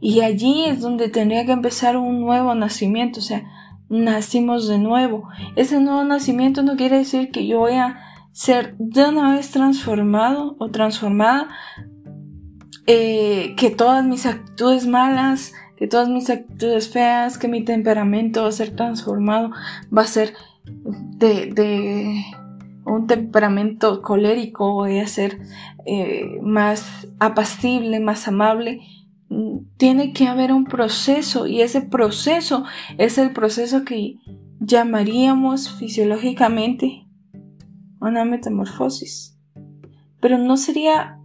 Y 0.00 0.20
allí 0.20 0.66
es 0.66 0.80
donde 0.80 1.08
tendría 1.08 1.44
que 1.44 1.52
empezar 1.52 1.96
un 1.96 2.20
nuevo 2.20 2.54
nacimiento. 2.54 3.18
O 3.18 3.22
sea, 3.22 3.44
nacimos 3.88 4.68
de 4.68 4.78
nuevo. 4.78 5.28
Ese 5.56 5.80
nuevo 5.80 6.04
nacimiento 6.04 6.62
no 6.62 6.76
quiere 6.76 6.98
decir 6.98 7.30
que 7.30 7.46
yo 7.46 7.58
voy 7.58 7.74
a 7.74 7.98
ser 8.32 8.74
de 8.78 9.04
una 9.04 9.34
vez 9.34 9.50
transformado 9.50 10.56
o 10.58 10.70
transformada, 10.70 11.48
eh, 12.86 13.54
que 13.56 13.70
todas 13.70 14.04
mis 14.04 14.26
actitudes 14.26 14.86
malas, 14.86 15.52
que 15.76 15.86
todas 15.86 16.08
mis 16.08 16.28
actitudes 16.30 16.88
feas, 16.88 17.38
que 17.38 17.48
mi 17.48 17.64
temperamento 17.64 18.42
va 18.42 18.48
a 18.48 18.52
ser 18.52 18.74
transformado, 18.74 19.50
va 19.96 20.02
a 20.02 20.06
ser 20.06 20.34
de, 20.64 22.24
un 22.84 23.06
temperamento 23.06 24.02
colérico, 24.02 24.72
voy 24.72 24.98
a 24.98 25.06
ser 25.06 25.40
eh, 25.86 26.38
más 26.42 27.06
apacible, 27.18 28.00
más 28.00 28.28
amable. 28.28 28.80
Tiene 29.76 30.12
que 30.12 30.26
haber 30.26 30.52
un 30.52 30.64
proceso 30.64 31.46
y 31.46 31.60
ese 31.62 31.80
proceso 31.80 32.64
es 32.98 33.18
el 33.18 33.32
proceso 33.32 33.84
que 33.84 34.18
llamaríamos 34.60 35.70
fisiológicamente 35.72 37.06
una 38.00 38.24
metamorfosis. 38.24 39.38
Pero 40.20 40.38
no 40.38 40.56
sería 40.56 41.18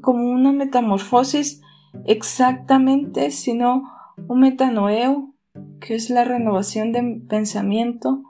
como 0.00 0.30
una 0.30 0.52
metamorfosis 0.52 1.60
exactamente, 2.04 3.30
sino 3.30 3.84
un 4.28 4.40
metanoeo, 4.40 5.34
que 5.80 5.94
es 5.94 6.10
la 6.10 6.24
renovación 6.24 6.92
de 6.92 7.22
pensamiento, 7.28 8.22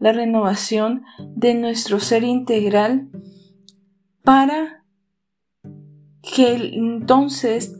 la 0.00 0.12
renovación 0.12 1.04
de 1.36 1.54
nuestro 1.54 2.00
ser 2.00 2.24
integral, 2.24 3.08
para 4.22 4.84
que 6.22 6.54
entonces 6.74 7.77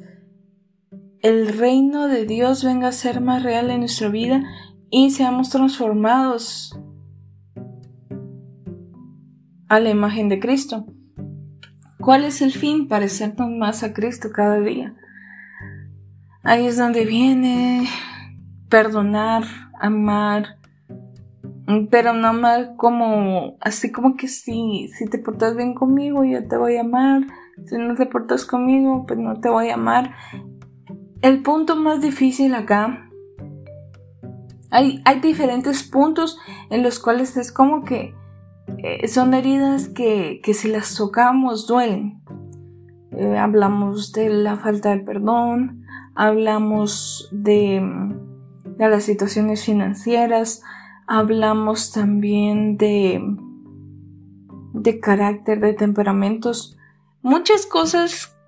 el 1.23 1.59
reino 1.59 2.09
de 2.09 2.27
Dios 2.27 2.65
venga 2.65 2.89
a 2.89 2.93
ser 2.93 3.21
más 3.21 3.43
real 3.43 3.71
en 3.71 3.81
nuestra 3.81 4.09
vida 4.09 4.43
y 4.91 5.11
seamos 5.11 5.51
transformados 5.51 6.79
a 9.69 9.81
la 9.81 9.91
imagen 9.91 10.29
de 10.29 10.41
Cristo. 10.41 10.87
¿Cuál 12.01 12.25
es 12.25 12.41
el 12.41 12.53
fin? 12.53 12.89
Parecernos 12.89 13.51
más 13.51 13.83
a 13.83 13.93
Cristo 13.93 14.31
cada 14.33 14.61
día. 14.61 14.95
Ahí 16.43 16.67
es 16.67 16.79
donde 16.79 17.05
viene 17.05 17.87
perdonar, 18.71 19.45
amar, 19.81 20.59
pero 21.91 22.13
no 22.15 22.29
amar 22.29 22.77
como, 22.77 23.59
así 23.61 23.93
como 23.93 24.17
que 24.17 24.29
si, 24.29 24.89
si 24.89 25.07
te 25.07 25.19
portas 25.19 25.57
bien 25.57 25.75
conmigo, 25.75 26.25
yo 26.25 26.47
te 26.47 26.57
voy 26.57 26.77
a 26.77 26.83
amar, 26.83 27.23
si 27.67 27.77
no 27.77 27.95
te 27.95 28.07
portas 28.07 28.47
conmigo, 28.47 29.05
pues 29.07 29.19
no 29.19 29.41
te 29.41 29.51
voy 29.51 29.69
a 29.69 29.75
amar. 29.75 30.15
El 31.21 31.43
punto 31.43 31.75
más 31.77 32.01
difícil 32.01 32.55
acá, 32.55 33.11
hay, 34.71 35.03
hay 35.05 35.21
diferentes 35.21 35.83
puntos 35.83 36.39
en 36.71 36.83
los 36.83 37.01
cuales 37.01 37.37
es 37.37 37.51
como 37.51 37.85
que 37.85 38.15
eh, 38.79 39.09
son 39.09 39.35
heridas 39.35 39.89
que, 39.89 40.41
si 40.45 40.69
las 40.69 40.95
tocamos 40.95 41.67
duelen. 41.67 42.23
Eh, 43.13 43.37
hablamos 43.37 44.13
de 44.13 44.29
la 44.29 44.57
falta 44.57 44.91
de 44.91 45.03
perdón, 45.03 45.85
hablamos 46.15 47.29
de, 47.33 47.83
de 48.65 48.89
las 48.89 49.05
situaciones 49.05 49.65
financieras, 49.65 50.63
hablamos 51.07 51.91
también 51.91 52.77
de, 52.77 53.21
de 54.75 55.01
carácter, 55.01 55.59
de 55.61 55.73
temperamentos, 55.73 56.77
muchas 57.23 57.67
cosas 57.67 58.39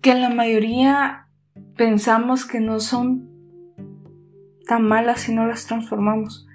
que 0.00 0.14
la 0.14 0.30
mayoría 0.30 1.23
pensamos 1.76 2.44
que 2.44 2.60
no 2.60 2.80
son 2.80 3.28
tan 4.66 4.82
malas 4.82 5.20
si 5.20 5.34
no 5.34 5.46
las 5.46 5.66
transformamos 5.66 6.46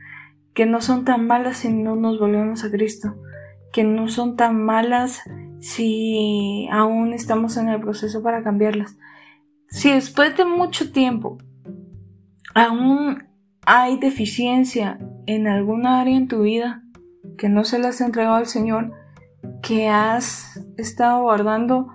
que 0.60 0.66
no 0.66 0.82
son 0.82 1.06
tan 1.06 1.26
malas 1.26 1.60
si 1.60 1.72
no 1.72 1.96
nos 1.96 2.20
volvemos 2.20 2.66
a 2.66 2.70
Cristo, 2.70 3.16
que 3.72 3.86
no 3.86 4.10
son 4.10 4.36
tan 4.36 4.62
malas 4.62 5.22
si 5.62 6.68
aún 6.70 7.14
estamos 7.14 7.56
en 7.56 7.70
el 7.70 7.80
proceso 7.80 8.22
para 8.22 8.44
cambiarlas. 8.44 8.98
Si 9.70 9.90
después 9.90 10.36
de 10.36 10.44
mucho 10.44 10.92
tiempo 10.92 11.38
aún 12.54 13.24
hay 13.66 14.00
deficiencia 14.00 15.00
en 15.28 15.48
alguna 15.48 16.02
área 16.02 16.18
en 16.18 16.28
tu 16.28 16.42
vida 16.42 16.84
que 17.38 17.48
no 17.48 17.64
se 17.64 17.80
las 17.80 17.96
has 17.96 18.02
entregado 18.02 18.36
al 18.36 18.48
Señor, 18.48 18.92
que 19.62 19.88
has 19.88 20.60
estado 20.78 21.22
guardando, 21.22 21.88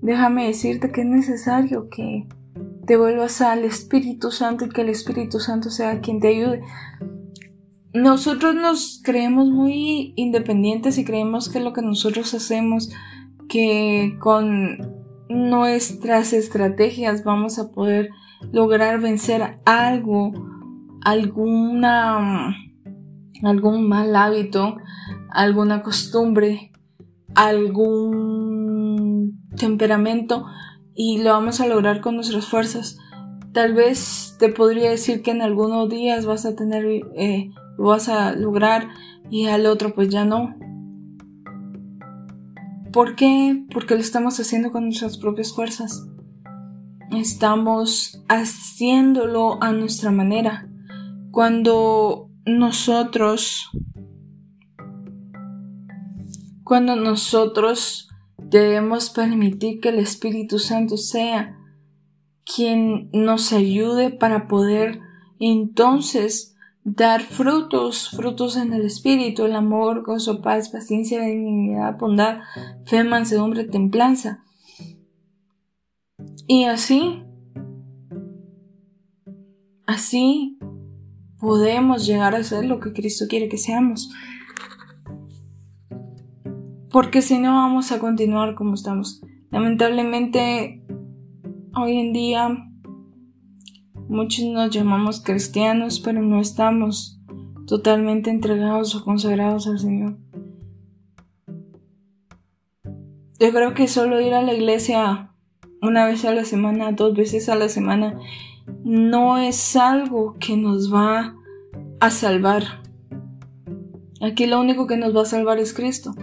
déjame 0.00 0.46
decirte 0.46 0.90
que 0.90 1.02
es 1.02 1.06
necesario 1.06 1.90
que 1.90 2.26
te 2.86 2.96
vuelvas 2.96 3.40
al 3.40 3.64
Espíritu 3.64 4.30
Santo 4.30 4.64
y 4.64 4.68
que 4.68 4.82
el 4.82 4.88
Espíritu 4.88 5.40
Santo 5.40 5.70
sea 5.70 6.00
quien 6.00 6.20
te 6.20 6.28
ayude. 6.28 6.62
Nosotros 7.92 8.54
nos 8.54 9.00
creemos 9.02 9.48
muy 9.48 10.12
independientes 10.16 10.98
y 10.98 11.04
creemos 11.04 11.48
que 11.48 11.60
lo 11.60 11.72
que 11.72 11.82
nosotros 11.82 12.32
hacemos, 12.34 12.90
que 13.48 14.16
con 14.20 14.78
nuestras 15.28 16.32
estrategias 16.32 17.24
vamos 17.24 17.58
a 17.58 17.70
poder 17.72 18.10
lograr 18.52 19.00
vencer 19.00 19.58
algo, 19.64 20.32
alguna, 21.02 22.54
algún 23.42 23.88
mal 23.88 24.14
hábito, 24.14 24.76
alguna 25.30 25.82
costumbre, 25.82 26.70
algún 27.34 28.86
temperamento 29.56 30.44
y 30.96 31.18
lo 31.18 31.30
vamos 31.30 31.60
a 31.60 31.68
lograr 31.68 32.00
con 32.00 32.16
nuestras 32.16 32.46
fuerzas. 32.46 32.98
Tal 33.52 33.74
vez 33.74 34.34
te 34.38 34.48
podría 34.48 34.90
decir 34.90 35.22
que 35.22 35.30
en 35.30 35.42
algunos 35.42 35.88
días 35.88 36.26
vas 36.26 36.46
a 36.46 36.56
tener 36.56 36.84
eh, 37.16 37.50
vas 37.78 38.08
a 38.08 38.32
lograr 38.32 38.88
y 39.30 39.46
al 39.46 39.66
otro 39.66 39.94
pues 39.94 40.08
ya 40.08 40.24
no. 40.24 40.56
¿Por 42.92 43.14
qué? 43.14 43.64
Porque 43.72 43.94
lo 43.94 44.00
estamos 44.00 44.40
haciendo 44.40 44.72
con 44.72 44.84
nuestras 44.84 45.18
propias 45.18 45.52
fuerzas. 45.52 46.06
Estamos 47.12 48.22
haciéndolo 48.28 49.62
a 49.62 49.72
nuestra 49.72 50.10
manera. 50.10 50.68
Cuando 51.30 52.30
nosotros, 52.46 53.70
cuando 56.64 56.96
nosotros 56.96 58.08
debemos 58.58 59.10
permitir 59.10 59.80
que 59.80 59.88
el 59.90 59.98
Espíritu 59.98 60.58
Santo 60.58 60.96
sea 60.96 61.58
quien 62.44 63.10
nos 63.12 63.52
ayude 63.52 64.10
para 64.10 64.46
poder 64.46 65.00
entonces 65.40 66.56
dar 66.84 67.22
frutos, 67.22 68.10
frutos 68.10 68.56
en 68.56 68.72
el 68.72 68.82
espíritu, 68.82 69.44
el 69.44 69.56
amor, 69.56 70.04
gozo, 70.04 70.40
paz, 70.40 70.68
paciencia, 70.68 71.18
benignidad, 71.18 71.98
bondad, 71.98 72.38
fe, 72.84 73.02
mansedumbre, 73.02 73.64
templanza. 73.64 74.44
Y 76.46 76.64
así, 76.64 77.24
así 79.84 80.58
podemos 81.40 82.06
llegar 82.06 82.36
a 82.36 82.44
ser 82.44 82.64
lo 82.64 82.78
que 82.78 82.92
Cristo 82.92 83.24
quiere 83.28 83.48
que 83.48 83.58
seamos. 83.58 84.08
Porque 86.96 87.20
si 87.20 87.36
no 87.38 87.52
vamos 87.52 87.92
a 87.92 87.98
continuar 87.98 88.54
como 88.54 88.72
estamos. 88.72 89.20
Lamentablemente, 89.50 90.82
hoy 91.74 91.98
en 91.98 92.14
día 92.14 92.48
Muchos 94.08 94.46
nos 94.46 94.70
llamamos 94.70 95.20
cristianos, 95.20 96.00
pero 96.00 96.22
no 96.22 96.40
estamos 96.40 97.20
totalmente 97.66 98.30
entregados 98.30 98.94
o 98.94 99.04
consagrados 99.04 99.66
al 99.66 99.78
Señor. 99.78 100.16
Yo 103.38 103.52
creo 103.52 103.74
que 103.74 103.88
solo 103.88 104.18
ir 104.18 104.32
a 104.32 104.40
la 104.40 104.54
iglesia 104.54 105.34
una 105.82 106.06
vez 106.06 106.24
a 106.24 106.32
la 106.32 106.46
semana, 106.46 106.92
dos 106.92 107.14
veces 107.14 107.50
a 107.50 107.56
la 107.56 107.68
semana, 107.68 108.18
no 108.84 109.36
es 109.36 109.76
algo 109.76 110.36
que 110.40 110.56
nos 110.56 110.90
va 110.90 111.36
a 112.00 112.08
salvar. 112.08 112.62
Aquí 114.22 114.46
lo 114.46 114.58
único 114.58 114.86
que 114.86 114.96
nos 114.96 115.14
va 115.14 115.20
a 115.20 115.26
salvar 115.26 115.58
es 115.58 115.74
Cristo. 115.74 116.14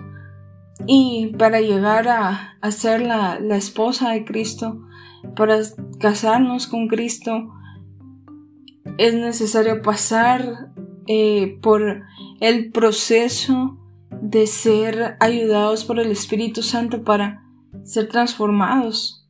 Y 0.86 1.28
para 1.38 1.62
llegar 1.62 2.08
a, 2.08 2.72
ser 2.72 3.02
la, 3.02 3.38
esposa 3.56 4.12
de 4.12 4.26
Cristo, 4.26 4.82
para 5.36 5.60
casarnos 6.00 6.68
con 6.68 6.88
Cristo, 6.88 7.54
es 8.98 9.14
necesario 9.14 9.82
pasar 9.82 10.72
eh, 11.08 11.58
por 11.62 12.04
el 12.40 12.72
proceso 12.72 13.78
de 14.22 14.48
ser 14.48 15.16
ayudados 15.20 15.86
por 15.86 16.00
el 16.00 16.12
Espíritu 16.12 16.62
Santo 16.62 17.04
para 17.04 17.44
ser 17.84 18.10
transformados. 18.10 19.28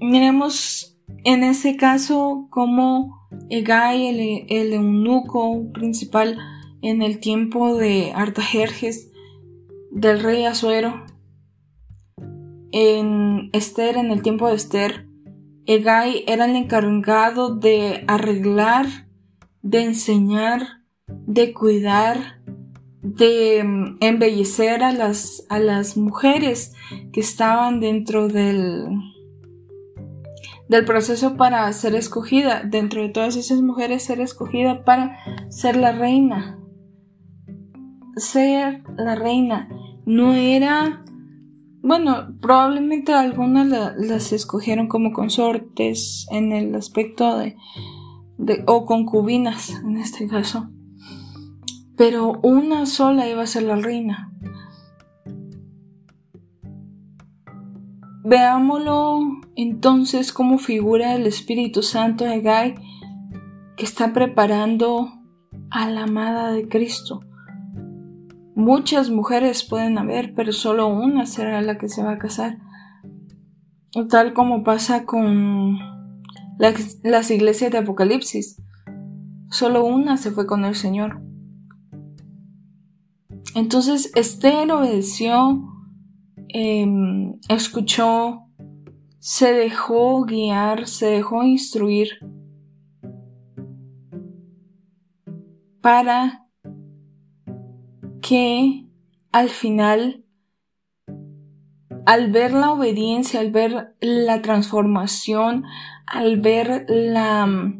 Miremos 0.00 0.96
en 1.24 1.42
ese 1.42 1.76
caso 1.76 2.46
como 2.50 3.28
Egai, 3.50 4.06
el, 4.06 4.46
el 4.48 4.72
eunuco 4.74 5.72
principal 5.72 6.38
en 6.82 7.02
el 7.02 7.18
tiempo 7.18 7.76
de 7.76 8.12
Artajerjes 8.14 9.10
del 9.94 10.20
rey 10.20 10.44
Azuero, 10.44 11.06
en 12.72 13.50
Esther, 13.52 13.96
en 13.96 14.10
el 14.10 14.20
tiempo 14.22 14.48
de 14.48 14.56
Esther, 14.56 15.06
Egai 15.66 16.24
era 16.26 16.44
el 16.46 16.56
encargado 16.56 17.54
de 17.54 18.04
arreglar, 18.08 18.86
de 19.62 19.84
enseñar, 19.84 20.82
de 21.06 21.54
cuidar, 21.54 22.42
de 23.00 23.62
mm, 23.64 23.98
embellecer 24.00 24.82
a 24.82 24.92
las, 24.92 25.46
a 25.48 25.60
las 25.60 25.96
mujeres 25.96 26.74
que 27.12 27.20
estaban 27.20 27.78
dentro 27.78 28.26
del, 28.26 28.88
del 30.68 30.84
proceso 30.84 31.36
para 31.36 31.72
ser 31.72 31.94
escogida, 31.94 32.64
dentro 32.64 33.02
de 33.02 33.10
todas 33.10 33.36
esas 33.36 33.62
mujeres 33.62 34.02
ser 34.02 34.20
escogida 34.20 34.84
para 34.84 35.16
ser 35.48 35.76
la 35.76 35.92
reina. 35.92 36.58
Ser 38.16 38.82
la 38.96 39.14
reina. 39.14 39.68
No 40.06 40.34
era, 40.34 41.02
bueno, 41.82 42.36
probablemente 42.40 43.12
algunas 43.12 43.66
las 43.96 44.32
escogieron 44.32 44.88
como 44.88 45.12
consortes 45.12 46.26
en 46.30 46.52
el 46.52 46.74
aspecto 46.74 47.38
de, 47.38 47.56
o 48.66 48.84
concubinas 48.84 49.70
en 49.70 49.96
este 49.96 50.26
caso. 50.26 50.68
Pero 51.96 52.40
una 52.42 52.86
sola 52.86 53.28
iba 53.28 53.42
a 53.42 53.46
ser 53.46 53.64
la 53.64 53.76
reina. 53.76 54.32
Veámoslo 58.24 59.20
entonces 59.54 60.32
como 60.32 60.58
figura 60.58 61.14
el 61.14 61.26
Espíritu 61.26 61.82
Santo 61.82 62.24
de 62.24 62.40
Gai 62.40 62.74
que 63.76 63.84
está 63.84 64.12
preparando 64.12 65.12
a 65.70 65.90
la 65.90 66.04
amada 66.04 66.52
de 66.52 66.68
Cristo. 66.68 67.20
Muchas 68.54 69.10
mujeres 69.10 69.64
pueden 69.64 69.98
haber, 69.98 70.34
pero 70.34 70.52
solo 70.52 70.88
una 70.88 71.26
será 71.26 71.60
la 71.62 71.78
que 71.78 71.88
se 71.88 72.02
va 72.02 72.12
a 72.12 72.18
casar. 72.18 72.58
Tal 74.08 74.32
como 74.32 74.64
pasa 74.64 75.04
con 75.04 75.78
las 76.58 77.30
iglesias 77.30 77.72
de 77.72 77.78
Apocalipsis. 77.78 78.60
Solo 79.50 79.84
una 79.84 80.16
se 80.16 80.30
fue 80.30 80.46
con 80.46 80.64
el 80.64 80.74
Señor. 80.74 81.20
Entonces 83.54 84.10
Esther 84.14 84.70
obedeció 84.72 85.70
Em, 86.56 87.40
escuchó, 87.48 88.46
se 89.18 89.52
dejó 89.52 90.24
guiar, 90.24 90.86
se 90.86 91.06
dejó 91.06 91.42
instruir 91.42 92.10
para 95.80 96.43
que 98.26 98.86
al 99.32 99.50
final, 99.50 100.24
al 102.06 102.30
ver 102.32 102.54
la 102.54 102.72
obediencia, 102.72 103.40
al 103.40 103.50
ver 103.50 103.94
la 104.00 104.40
transformación, 104.40 105.64
al 106.06 106.40
ver 106.40 106.86
la, 106.88 107.74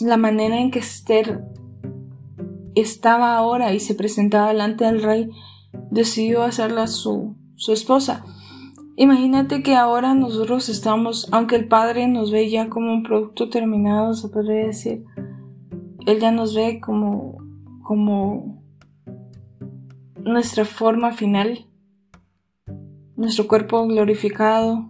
la 0.00 0.16
manera 0.16 0.58
en 0.58 0.70
que 0.70 0.78
Esther 0.78 1.44
estaba 2.74 3.36
ahora 3.36 3.74
y 3.74 3.80
se 3.80 3.94
presentaba 3.94 4.48
delante 4.48 4.86
del 4.86 5.02
rey, 5.02 5.28
decidió 5.90 6.42
hacerla 6.42 6.86
su, 6.86 7.36
su 7.56 7.74
esposa. 7.74 8.24
Imagínate 8.96 9.62
que 9.62 9.76
ahora 9.76 10.14
nosotros 10.14 10.70
estamos, 10.70 11.28
aunque 11.30 11.56
el 11.56 11.68
padre 11.68 12.08
nos 12.08 12.30
ve 12.30 12.48
ya 12.48 12.70
como 12.70 12.94
un 12.94 13.02
producto 13.02 13.50
terminado, 13.50 14.14
se 14.14 14.30
podría 14.30 14.66
decir, 14.66 15.04
él 16.06 16.20
ya 16.20 16.30
nos 16.30 16.54
ve 16.54 16.80
como, 16.80 17.36
como 17.82 18.61
nuestra 20.24 20.64
forma 20.64 21.12
final, 21.12 21.66
nuestro 23.16 23.46
cuerpo 23.46 23.86
glorificado. 23.86 24.88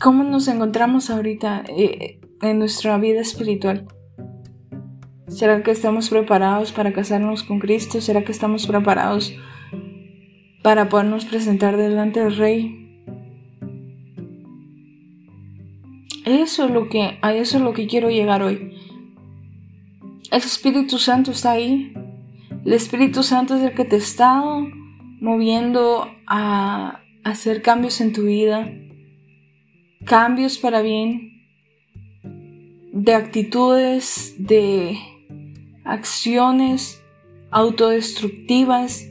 ¿Cómo 0.00 0.24
nos 0.24 0.48
encontramos 0.48 1.10
ahorita 1.10 1.64
eh, 1.68 2.20
en 2.40 2.58
nuestra 2.58 2.96
vida 2.98 3.20
espiritual? 3.20 3.86
¿Será 5.28 5.62
que 5.62 5.70
estamos 5.70 6.08
preparados 6.08 6.72
para 6.72 6.92
casarnos 6.92 7.42
con 7.42 7.60
Cristo? 7.60 8.00
¿Será 8.00 8.24
que 8.24 8.32
estamos 8.32 8.66
preparados 8.66 9.34
para 10.62 10.88
podernos 10.88 11.24
presentar 11.24 11.76
delante 11.76 12.20
del 12.20 12.36
Rey? 12.36 13.04
Eso 16.24 16.64
es 16.64 16.70
lo 16.70 16.88
que, 16.88 17.18
a 17.22 17.34
eso 17.34 17.58
es 17.58 17.62
lo 17.62 17.72
que 17.72 17.86
quiero 17.86 18.08
llegar 18.08 18.42
hoy. 18.42 18.79
El 20.30 20.38
Espíritu 20.38 20.98
Santo 20.98 21.32
está 21.32 21.52
ahí. 21.52 21.92
El 22.64 22.72
Espíritu 22.72 23.24
Santo 23.24 23.56
es 23.56 23.62
el 23.62 23.74
que 23.74 23.84
te 23.84 23.96
está 23.96 24.40
moviendo 25.20 26.08
a 26.28 27.00
hacer 27.24 27.62
cambios 27.62 28.00
en 28.00 28.12
tu 28.12 28.22
vida. 28.22 28.70
Cambios 30.04 30.58
para 30.58 30.82
bien. 30.82 31.32
De 32.92 33.14
actitudes, 33.14 34.36
de 34.38 34.98
acciones 35.84 37.02
autodestructivas 37.50 39.04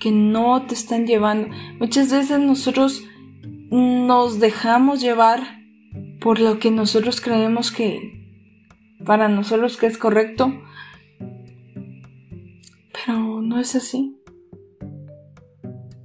que 0.00 0.10
no 0.10 0.66
te 0.66 0.74
están 0.74 1.06
llevando. 1.06 1.48
Muchas 1.78 2.10
veces 2.10 2.40
nosotros 2.40 3.04
nos 3.70 4.40
dejamos 4.40 5.00
llevar 5.00 5.60
por 6.20 6.40
lo 6.40 6.58
que 6.58 6.72
nosotros 6.72 7.20
creemos 7.20 7.70
que 7.70 8.15
para 9.06 9.28
nosotros 9.28 9.78
que 9.78 9.86
es 9.86 9.96
correcto, 9.96 10.52
pero 12.92 13.40
no 13.40 13.58
es 13.58 13.74
así. 13.74 14.20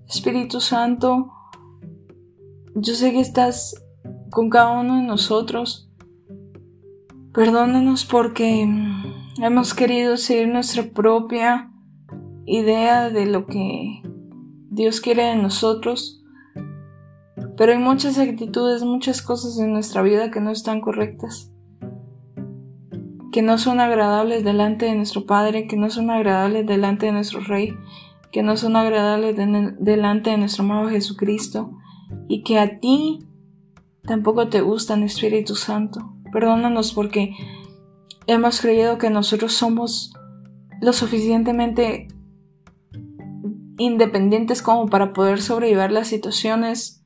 Espíritu 0.08 0.62
Santo, 0.62 1.32
yo 2.76 2.94
sé 2.94 3.12
que 3.12 3.20
estás 3.20 3.84
con 4.30 4.50
cada 4.50 4.80
uno 4.80 4.98
de 4.98 5.04
nosotros. 5.04 5.90
Perdónanos 7.34 8.06
porque 8.06 8.68
Hemos 9.44 9.74
querido 9.74 10.18
seguir 10.18 10.50
nuestra 10.50 10.84
propia 10.84 11.72
idea 12.46 13.10
de 13.10 13.26
lo 13.26 13.48
que 13.48 14.04
Dios 14.70 15.02
quiere 15.02 15.24
de 15.24 15.36
nosotros, 15.36 16.24
pero 17.58 17.72
hay 17.72 17.80
muchas 17.80 18.20
actitudes, 18.20 18.84
muchas 18.84 19.24
cosas 19.24 19.58
en 19.58 19.74
nuestra 19.74 20.04
vida 20.04 20.30
que 20.30 20.42
no 20.42 20.52
están 20.52 20.80
correctas, 20.80 21.51
que 23.32 23.42
no 23.42 23.58
son 23.58 23.80
agradables 23.80 24.44
delante 24.44 24.86
de 24.86 24.96
nuestro 24.96 25.26
Padre, 25.26 25.68
que 25.68 25.78
no 25.78 25.90
son 25.90 26.10
agradables 26.10 26.66
delante 26.66 27.08
de 27.08 27.12
nuestro 27.14 27.40
Rey, 27.40 27.74
que 28.32 28.44
no 28.44 28.58
son 28.58 28.76
agradables 28.76 29.36
delante 29.80 30.30
de 30.30 30.38
nuestro 30.38 30.64
amado 30.64 30.90
Jesucristo, 30.90 31.72
y 32.28 32.44
que 32.44 32.60
a 32.60 32.80
ti 32.80 33.20
tampoco 34.04 34.50
te 34.50 34.62
gustan, 34.62 35.04
Espíritu 35.04 35.56
Santo. 35.56 36.14
Perdónanos 36.32 36.94
porque 36.94 37.36
hemos 38.28 38.62
creído 38.62 38.98
que 38.98 39.10
nosotros 39.10 39.54
somos 39.54 40.14
lo 40.82 40.94
suficientemente 40.94 42.08
independientes 43.78 44.62
como 44.62 44.88
para 44.88 45.14
poder 45.14 45.42
sobrevivir 45.42 45.92
las 45.92 46.08
situaciones, 46.08 47.04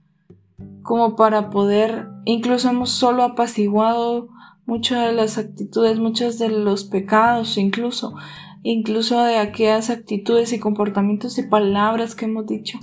como 0.84 1.16
para 1.16 1.50
poder, 1.50 2.08
incluso 2.26 2.70
hemos 2.70 2.92
solo 2.92 3.24
apaciguado 3.24 4.30
muchas 4.66 5.08
de 5.08 5.14
las 5.14 5.38
actitudes, 5.38 6.00
muchos 6.00 6.40
de 6.40 6.50
los 6.50 6.86
pecados, 6.86 7.58
incluso, 7.58 8.16
incluso 8.64 9.24
de 9.24 9.38
aquellas 9.38 9.90
actitudes 9.90 10.54
y 10.54 10.60
comportamientos 10.60 11.38
y 11.38 11.44
palabras 11.44 12.16
que 12.16 12.26
hemos 12.26 12.46
dicho 12.48 12.80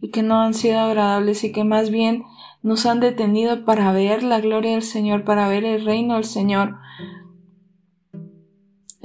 y 0.00 0.10
que 0.10 0.22
no 0.22 0.40
han 0.40 0.54
sido 0.54 0.78
agradables 0.80 1.44
y 1.44 1.52
que 1.52 1.64
más 1.64 1.90
bien 1.90 2.24
nos 2.62 2.86
han 2.86 3.00
detenido 3.00 3.64
para 3.64 3.92
ver 3.92 4.22
la 4.22 4.40
gloria 4.40 4.72
del 4.72 4.82
Señor, 4.82 5.24
para 5.24 5.48
ver 5.48 5.64
el 5.64 5.84
reino 5.84 6.14
del 6.14 6.24
Señor, 6.24 6.76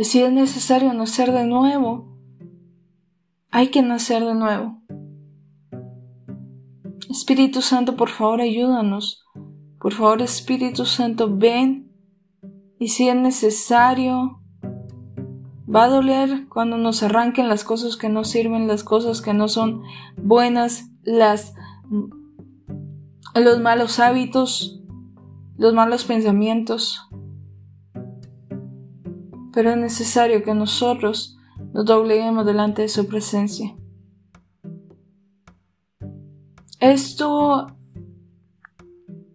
si 0.01 0.21
es 0.21 0.31
necesario 0.31 0.93
nacer 0.93 1.33
de 1.33 1.45
nuevo, 1.45 2.07
hay 3.51 3.67
que 3.67 3.81
nacer 3.81 4.23
de 4.23 4.33
nuevo. 4.33 4.81
Espíritu 7.09 7.61
Santo, 7.61 7.97
por 7.97 8.09
favor, 8.09 8.39
ayúdanos. 8.39 9.25
Por 9.77 9.93
favor, 9.93 10.21
Espíritu 10.21 10.85
Santo, 10.85 11.35
ven. 11.35 11.88
Y 12.79 12.87
si 12.87 13.09
es 13.09 13.15
necesario, 13.15 14.41
va 15.73 15.83
a 15.83 15.89
doler 15.89 16.47
cuando 16.47 16.77
nos 16.77 17.03
arranquen 17.03 17.49
las 17.49 17.63
cosas 17.63 17.97
que 17.97 18.09
no 18.09 18.23
sirven, 18.23 18.67
las 18.67 18.83
cosas 18.83 19.21
que 19.21 19.33
no 19.33 19.47
son 19.47 19.83
buenas, 20.17 20.89
las 21.03 21.53
los 23.35 23.59
malos 23.59 23.99
hábitos, 23.99 24.81
los 25.57 25.73
malos 25.73 26.05
pensamientos 26.05 27.09
pero 29.53 29.71
es 29.71 29.77
necesario 29.77 30.43
que 30.43 30.53
nosotros 30.53 31.37
nos 31.73 31.85
dobleguemos 31.85 32.45
delante 32.45 32.83
de 32.83 32.87
su 32.87 33.07
presencia. 33.07 33.75
Esto 36.79 37.67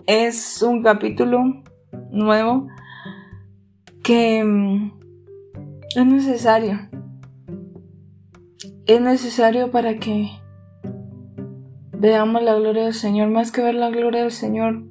es 0.07 0.63
un 0.63 0.83
capítulo 0.83 1.63
nuevo 2.11 2.69
que 4.05 4.45
mm, 4.45 4.93
es 5.97 6.07
necesario. 6.07 6.79
Es 8.87 9.01
necesario 9.01 9.71
para 9.71 9.99
que 9.99 10.29
veamos 11.99 12.43
la 12.43 12.55
gloria 12.55 12.85
del 12.85 12.93
Señor, 12.93 13.31
más 13.31 13.51
que 13.51 13.63
ver 13.63 13.75
la 13.75 13.89
gloria 13.89 14.21
del 14.21 14.31
Señor, 14.31 14.85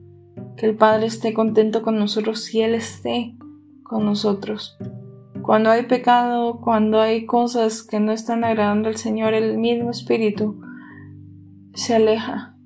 que 0.58 0.66
el 0.66 0.76
Padre 0.76 1.06
esté 1.06 1.32
contento 1.34 1.84
con 1.84 2.00
nosotros 2.00 2.54
y 2.56 2.62
Él 2.64 2.74
esté 2.74 3.36
con 3.84 4.04
nosotros. 4.04 4.78
Cuando 5.44 5.70
hay 5.70 5.84
pecado, 5.84 6.60
cuando 6.60 7.00
hay 7.00 7.28
cosas 7.28 7.84
que 7.84 8.00
no 8.00 8.14
están 8.14 8.44
agradando 8.44 8.90
al 8.90 8.98
Señor, 8.98 9.36
el 9.36 9.60
mismo 9.60 9.92
Espíritu 9.92 10.60
se 11.76 11.94
aleja 11.94 12.58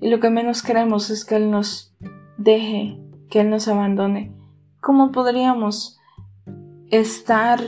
y 0.00 0.08
lo 0.08 0.20
que 0.20 0.30
menos 0.30 0.62
queremos 0.62 1.10
es 1.10 1.24
que 1.24 1.34
Él 1.34 1.50
nos 1.50 1.96
deje, 2.38 2.96
que 3.28 3.40
Él 3.40 3.50
nos 3.50 3.66
abandone. 3.66 4.35
¿Cómo 4.86 5.10
podríamos 5.10 5.98
estar 6.92 7.58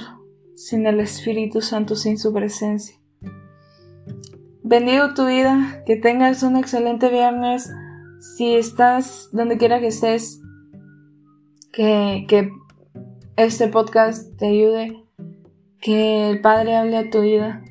sin 0.54 0.86
el 0.86 1.00
Espíritu 1.00 1.62
Santo, 1.62 1.96
sin 1.96 2.16
su 2.16 2.32
presencia? 2.32 2.96
Bendigo 4.62 5.14
tu 5.14 5.26
vida, 5.26 5.82
que 5.84 5.96
tengas 5.96 6.44
un 6.44 6.56
excelente 6.56 7.08
viernes. 7.08 7.72
Si 8.20 8.54
estás 8.54 9.30
donde 9.32 9.58
quiera 9.58 9.80
que 9.80 9.88
estés, 9.88 10.40
que, 11.72 12.24
que 12.28 12.52
este 13.34 13.66
podcast 13.66 14.36
te 14.36 14.46
ayude, 14.46 15.02
que 15.80 16.30
el 16.30 16.40
Padre 16.40 16.76
hable 16.76 16.98
a 16.98 17.10
tu 17.10 17.22
vida, 17.22 17.64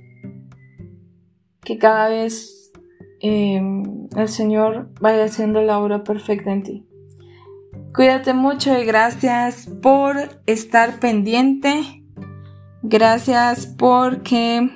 que 1.61 1.77
cada 1.77 2.09
vez 2.09 2.73
eh, 3.21 3.61
el 4.13 4.27
Señor 4.27 4.89
vaya 4.99 5.23
haciendo 5.23 5.61
la 5.61 5.79
obra 5.79 6.03
perfecta 6.03 6.51
en 6.51 6.63
ti. 6.63 6.86
Cuídate 7.97 8.35
mucho 8.35 8.77
y 8.77 8.85
gracias 8.85 9.67
por 9.81 10.39
estar 10.45 10.99
pendiente. 10.99 12.03
Gracias 12.83 13.65
porque 13.65 14.69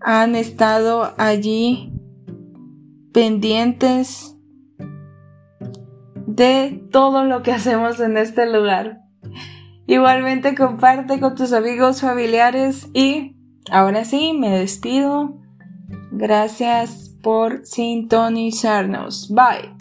han 0.00 0.34
estado 0.34 1.12
allí 1.18 1.92
pendientes 3.12 4.34
de 6.26 6.88
todo 6.90 7.24
lo 7.24 7.42
que 7.42 7.52
hacemos 7.52 8.00
en 8.00 8.16
este 8.16 8.50
lugar. 8.50 9.02
Igualmente 9.86 10.54
comparte 10.54 11.20
con 11.20 11.34
tus 11.34 11.52
amigos, 11.52 12.00
familiares 12.00 12.88
y 12.94 13.36
ahora 13.70 14.06
sí, 14.06 14.32
me 14.32 14.58
despido. 14.58 15.38
Gracias 16.12 17.14
por 17.22 17.66
sintonizarnos. 17.66 19.30
Bye. 19.34 19.77